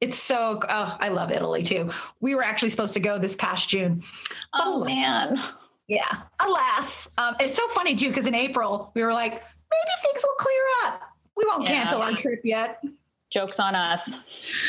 It's 0.00 0.18
so, 0.18 0.60
oh, 0.66 0.96
I 0.98 1.08
love 1.08 1.30
Italy 1.30 1.62
too. 1.62 1.90
We 2.20 2.34
were 2.34 2.42
actually 2.42 2.70
supposed 2.70 2.94
to 2.94 3.00
go 3.00 3.18
this 3.18 3.36
past 3.36 3.68
June. 3.68 4.02
Oh, 4.54 4.80
oh 4.80 4.84
man. 4.86 5.44
Yeah. 5.86 6.08
Alas. 6.40 7.06
Um, 7.18 7.36
it's 7.38 7.58
so 7.58 7.68
funny 7.68 7.94
too, 7.96 8.08
because 8.08 8.26
in 8.26 8.34
April, 8.34 8.92
we 8.94 9.02
were 9.02 9.12
like, 9.12 9.32
maybe 9.32 9.92
things 10.00 10.24
will 10.24 10.36
clear 10.38 10.62
up. 10.86 11.02
We 11.36 11.44
won't 11.48 11.64
yeah. 11.64 11.82
cancel 11.82 12.00
our 12.00 12.16
trip 12.16 12.40
yet. 12.44 12.82
Joke's 13.34 13.58
on 13.58 13.74
us. 13.74 14.14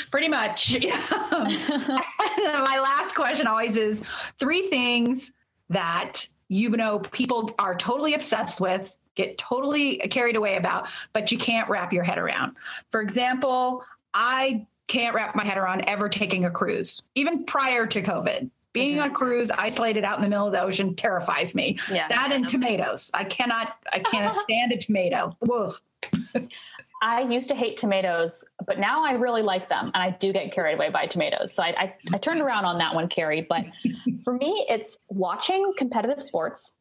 Pretty 0.10 0.28
much. 0.28 0.75
my 1.32 2.80
last 2.82 3.13
question 3.13 3.45
always 3.45 3.78
is 3.78 4.01
three 4.39 4.63
things 4.63 5.34
that 5.69 6.28
you 6.47 6.69
know 6.69 6.99
people 6.99 7.54
are 7.60 7.75
totally 7.75 8.15
obsessed 8.15 8.60
with, 8.60 8.97
get 9.13 9.38
totally 9.38 9.97
carried 9.97 10.36
away 10.36 10.56
about, 10.56 10.88
but 11.13 11.32
you 11.32 11.38
can't 11.38 11.69
wrap 11.69 11.93
your 11.93 12.04
head 12.04 12.17
around. 12.17 12.56
For 12.91 13.01
example, 13.01 13.84
I 14.15 14.65
can't 14.88 15.13
wrap 15.13 15.36
my 15.36 15.43
head 15.43 15.58
around 15.58 15.82
ever 15.82 16.10
taking 16.10 16.45
a 16.45 16.51
cruise, 16.51 17.04
even 17.13 17.45
prior 17.45 17.86
to 17.86 18.01
COVID. 18.01 18.49
Being 18.73 18.99
on 18.99 19.10
a 19.10 19.13
cruise, 19.13 19.51
isolated 19.51 20.04
out 20.04 20.17
in 20.17 20.21
the 20.21 20.28
middle 20.28 20.47
of 20.47 20.51
the 20.51 20.62
ocean, 20.62 20.95
terrifies 20.95 21.56
me. 21.56 21.80
Yeah, 21.89 22.10
that 22.10 22.34
and 22.34 22.45
tomatoes. 22.45 23.10
I 23.13 23.23
cannot. 23.23 23.78
I 23.93 23.99
cannot 23.99 24.36
stand 24.36 24.73
a 24.73 24.78
tomato. 24.78 25.38
I 27.01 27.21
used 27.21 27.49
to 27.49 27.55
hate 27.55 27.77
tomatoes, 27.77 28.31
but 28.65 28.79
now 28.79 29.05
I 29.05 29.12
really 29.13 29.41
like 29.41 29.69
them, 29.69 29.91
and 29.93 29.97
I 29.97 30.12
do 30.19 30.31
get 30.31 30.53
carried 30.53 30.75
away 30.75 30.89
by 30.89 31.05
tomatoes. 31.05 31.53
So 31.53 31.62
I, 31.62 31.67
I, 31.77 31.95
I 32.13 32.17
turned 32.17 32.41
around 32.41 32.65
on 32.65 32.77
that 32.79 32.95
one, 32.95 33.10
Carrie. 33.10 33.45
But 33.47 33.65
for 34.23 34.34
me, 34.34 34.65
it's 34.69 34.97
watching 35.10 35.73
competitive 35.77 36.23
sports. 36.23 36.71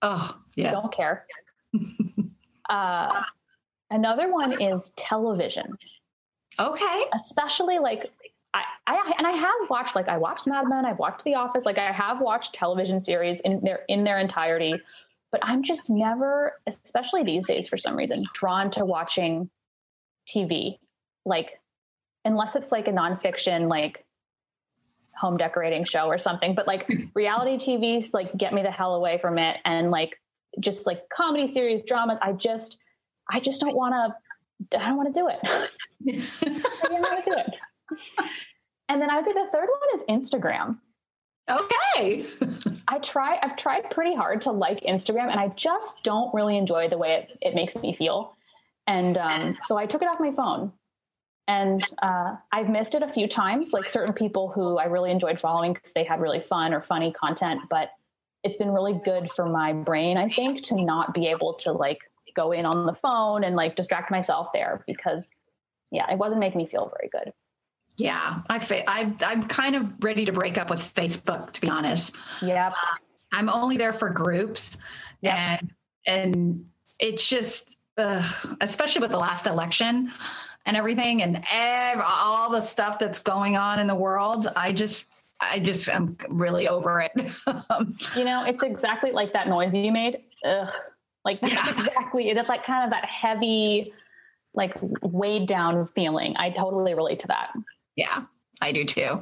Oh, 0.00 0.38
yeah. 0.54 0.70
Don't 0.70 0.94
care. 0.94 1.26
uh, 2.70 3.22
another 3.90 4.32
one 4.32 4.60
is 4.60 4.90
television. 4.96 5.76
Okay. 6.58 7.04
Especially 7.24 7.78
like 7.78 8.10
I, 8.54 8.62
I 8.86 9.12
and 9.18 9.26
I 9.26 9.32
have 9.32 9.70
watched 9.70 9.94
like 9.94 10.08
I 10.08 10.18
watched 10.18 10.46
Mad 10.46 10.68
Men, 10.68 10.84
I've 10.84 10.98
watched 10.98 11.24
The 11.24 11.34
Office, 11.34 11.64
like 11.64 11.78
I 11.78 11.92
have 11.92 12.20
watched 12.20 12.54
television 12.54 13.02
series 13.04 13.40
in 13.44 13.60
their 13.62 13.80
in 13.88 14.04
their 14.04 14.18
entirety 14.18 14.74
but 15.30 15.40
I'm 15.44 15.62
just 15.62 15.90
never, 15.90 16.60
especially 16.66 17.22
these 17.22 17.46
days 17.46 17.68
for 17.68 17.76
some 17.76 17.96
reason, 17.96 18.24
drawn 18.34 18.70
to 18.72 18.84
watching 18.84 19.50
TV. 20.34 20.78
Like, 21.24 21.60
unless 22.24 22.56
it's 22.56 22.72
like 22.72 22.88
a 22.88 22.92
nonfiction, 22.92 23.68
like 23.68 24.04
home 25.14 25.36
decorating 25.36 25.84
show 25.84 26.06
or 26.06 26.18
something, 26.18 26.54
but 26.54 26.66
like 26.66 26.90
reality 27.14 27.58
TVs, 27.58 28.10
like 28.12 28.36
get 28.36 28.54
me 28.54 28.62
the 28.62 28.70
hell 28.70 28.94
away 28.94 29.18
from 29.20 29.38
it. 29.38 29.58
And 29.64 29.90
like 29.90 30.20
just 30.60 30.86
like 30.86 31.02
comedy 31.14 31.52
series, 31.52 31.82
dramas, 31.82 32.18
I 32.22 32.32
just, 32.32 32.78
I 33.30 33.40
just 33.40 33.60
don't 33.60 33.76
want 33.76 33.94
to, 33.94 34.78
I 34.78 34.88
don't 34.88 34.96
want 34.96 35.14
to 35.14 35.20
do 35.20 35.28
it. 35.28 35.38
I 36.42 36.88
don't 36.88 37.00
want 37.00 37.24
to 37.24 37.30
do 37.30 37.36
it. 37.36 37.98
And 38.88 39.02
then 39.02 39.10
I 39.10 39.16
would 39.16 39.26
say 39.26 39.32
the 39.32 39.48
third 39.52 39.68
one 39.68 40.00
is 40.00 40.30
Instagram. 40.30 40.78
Okay. 41.50 42.26
I 42.88 42.98
try, 42.98 43.38
I've 43.42 43.56
tried 43.56 43.90
pretty 43.90 44.14
hard 44.14 44.42
to 44.42 44.52
like 44.52 44.80
Instagram 44.80 45.30
and 45.30 45.40
I 45.40 45.48
just 45.56 45.94
don't 46.04 46.32
really 46.34 46.56
enjoy 46.56 46.88
the 46.88 46.98
way 46.98 47.14
it, 47.14 47.38
it 47.40 47.54
makes 47.54 47.74
me 47.76 47.94
feel. 47.94 48.36
And 48.86 49.18
um, 49.18 49.58
so 49.66 49.76
I 49.76 49.86
took 49.86 50.02
it 50.02 50.08
off 50.08 50.18
my 50.20 50.32
phone. 50.32 50.72
And 51.46 51.82
uh, 52.02 52.36
I've 52.52 52.68
missed 52.68 52.94
it 52.94 53.02
a 53.02 53.08
few 53.08 53.26
times, 53.26 53.70
like 53.72 53.88
certain 53.88 54.12
people 54.12 54.50
who 54.50 54.76
I 54.76 54.84
really 54.84 55.10
enjoyed 55.10 55.40
following 55.40 55.72
because 55.72 55.92
they 55.94 56.04
had 56.04 56.20
really 56.20 56.40
fun 56.40 56.74
or 56.74 56.82
funny 56.82 57.10
content. 57.12 57.62
But 57.70 57.88
it's 58.44 58.58
been 58.58 58.70
really 58.70 59.00
good 59.02 59.30
for 59.34 59.46
my 59.46 59.72
brain, 59.72 60.18
I 60.18 60.28
think, 60.28 60.62
to 60.64 60.76
not 60.76 61.14
be 61.14 61.26
able 61.26 61.54
to 61.60 61.72
like 61.72 62.00
go 62.36 62.52
in 62.52 62.66
on 62.66 62.84
the 62.84 62.94
phone 62.94 63.44
and 63.44 63.56
like 63.56 63.76
distract 63.76 64.10
myself 64.10 64.48
there 64.52 64.84
because, 64.86 65.24
yeah, 65.90 66.10
it 66.12 66.18
wasn't 66.18 66.40
making 66.40 66.58
me 66.58 66.66
feel 66.66 66.92
very 66.94 67.08
good. 67.10 67.32
Yeah, 67.98 68.42
I 68.48 68.60
fa- 68.60 68.88
I 68.88 69.12
I'm 69.26 69.42
kind 69.42 69.74
of 69.74 69.92
ready 70.02 70.24
to 70.24 70.32
break 70.32 70.56
up 70.56 70.70
with 70.70 70.80
Facebook 70.80 71.50
to 71.52 71.60
be 71.60 71.68
honest. 71.68 72.14
Yeah. 72.40 72.72
I'm 73.32 73.48
only 73.48 73.76
there 73.76 73.92
for 73.92 74.08
groups 74.08 74.78
yep. 75.20 75.34
and 75.36 75.70
and 76.06 76.66
it's 77.00 77.28
just 77.28 77.76
uh, 77.98 78.26
especially 78.60 79.00
with 79.00 79.10
the 79.10 79.18
last 79.18 79.48
election 79.48 80.12
and 80.64 80.76
everything 80.76 81.22
and 81.22 81.44
ev- 81.52 82.00
all 82.04 82.50
the 82.50 82.60
stuff 82.60 83.00
that's 83.00 83.18
going 83.18 83.56
on 83.56 83.80
in 83.80 83.88
the 83.88 83.94
world, 83.94 84.46
I 84.54 84.70
just 84.70 85.06
I 85.40 85.58
just 85.58 85.88
am 85.88 86.16
really 86.28 86.68
over 86.68 87.00
it. 87.00 87.12
you 88.16 88.24
know, 88.24 88.44
it's 88.44 88.62
exactly 88.62 89.10
like 89.10 89.32
that 89.32 89.48
noise 89.48 89.74
you 89.74 89.90
made. 89.90 90.18
Ugh. 90.44 90.72
Like 91.24 91.40
that's 91.40 91.52
yeah. 91.52 91.72
exactly 91.72 92.30
it's 92.30 92.48
like 92.48 92.64
kind 92.64 92.84
of 92.84 92.90
that 92.90 93.04
heavy, 93.04 93.92
like 94.54 94.76
weighed 95.02 95.48
down 95.48 95.88
feeling. 95.88 96.36
I 96.38 96.50
totally 96.50 96.94
relate 96.94 97.18
to 97.20 97.26
that. 97.26 97.52
Yeah. 97.98 98.22
I 98.60 98.72
do 98.72 98.84
too. 98.84 99.20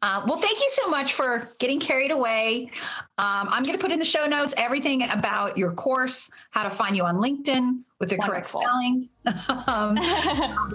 Uh, 0.00 0.22
well, 0.26 0.36
thank 0.36 0.60
you 0.60 0.68
so 0.70 0.88
much 0.88 1.14
for 1.14 1.48
getting 1.58 1.80
carried 1.80 2.12
away. 2.12 2.70
Um, 3.18 3.48
I'm 3.48 3.64
going 3.64 3.76
to 3.76 3.82
put 3.82 3.90
in 3.90 3.98
the 3.98 4.04
show 4.04 4.26
notes 4.26 4.54
everything 4.56 5.02
about 5.10 5.58
your 5.58 5.72
course, 5.72 6.30
how 6.50 6.62
to 6.62 6.70
find 6.70 6.96
you 6.96 7.04
on 7.04 7.16
LinkedIn 7.16 7.80
with 7.98 8.10
the 8.10 8.16
Wonderful. 8.16 8.28
correct 8.30 8.48
spelling, 8.48 9.08
um, 9.66 9.98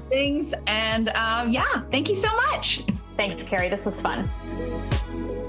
things. 0.10 0.54
And 0.68 1.08
um, 1.10 1.52
yeah, 1.52 1.82
thank 1.90 2.10
you 2.10 2.16
so 2.16 2.34
much. 2.36 2.84
Thanks, 3.14 3.44
Carrie. 3.44 3.70
This 3.70 3.86
was 3.86 4.02
fun. 4.02 4.30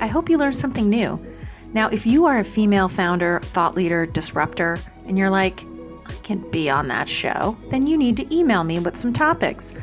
I 0.00 0.06
hope 0.06 0.28
you 0.28 0.38
learned 0.38 0.56
something 0.56 0.88
new. 0.88 1.20
Now, 1.74 1.88
if 1.88 2.06
you 2.06 2.26
are 2.26 2.38
a 2.38 2.44
female 2.44 2.88
founder, 2.88 3.40
thought 3.40 3.74
leader, 3.74 4.06
disruptor, 4.06 4.78
and 5.08 5.18
you're 5.18 5.30
like, 5.30 5.64
I 6.06 6.12
can 6.22 6.48
be 6.50 6.70
on 6.70 6.88
that 6.88 7.08
show, 7.08 7.56
then 7.70 7.86
you 7.86 7.96
need 7.96 8.16
to 8.18 8.34
email 8.34 8.62
me 8.62 8.78
with 8.78 8.98
some 8.98 9.12
topics. 9.12 9.74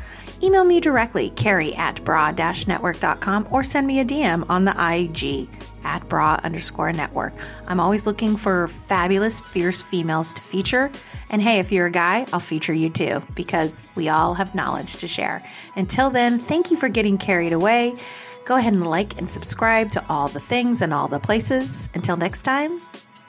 Email 0.42 0.64
me 0.64 0.80
directly, 0.80 1.30
carrie 1.30 1.74
at 1.74 2.02
bra 2.04 2.30
network.com, 2.30 3.48
or 3.50 3.62
send 3.62 3.86
me 3.86 4.00
a 4.00 4.04
DM 4.04 4.48
on 4.48 4.64
the 4.64 4.72
IG 4.72 5.48
at 5.84 6.06
bra 6.08 6.40
underscore 6.42 6.92
network. 6.92 7.34
I'm 7.66 7.78
always 7.78 8.06
looking 8.06 8.36
for 8.36 8.68
fabulous, 8.68 9.40
fierce 9.40 9.82
females 9.82 10.32
to 10.34 10.40
feature. 10.40 10.90
And 11.28 11.42
hey, 11.42 11.58
if 11.58 11.70
you're 11.70 11.86
a 11.86 11.90
guy, 11.90 12.26
I'll 12.32 12.40
feature 12.40 12.72
you 12.72 12.88
too, 12.88 13.22
because 13.34 13.84
we 13.94 14.08
all 14.08 14.32
have 14.34 14.54
knowledge 14.54 14.96
to 14.96 15.08
share. 15.08 15.42
Until 15.76 16.08
then, 16.08 16.38
thank 16.38 16.70
you 16.70 16.76
for 16.76 16.88
getting 16.88 17.18
carried 17.18 17.52
away. 17.52 17.94
Go 18.46 18.56
ahead 18.56 18.72
and 18.72 18.86
like 18.86 19.18
and 19.18 19.28
subscribe 19.28 19.90
to 19.92 20.04
all 20.08 20.28
the 20.28 20.40
things 20.40 20.80
and 20.80 20.94
all 20.94 21.06
the 21.06 21.20
places. 21.20 21.88
Until 21.94 22.16
next 22.16 22.42
time, 22.42 22.80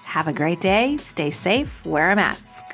have 0.06 0.28
a 0.28 0.34
great 0.34 0.62
day, 0.62 0.98
stay 0.98 1.30
safe, 1.30 1.86
wear 1.86 2.12
a 2.12 2.16
mask. 2.16 2.71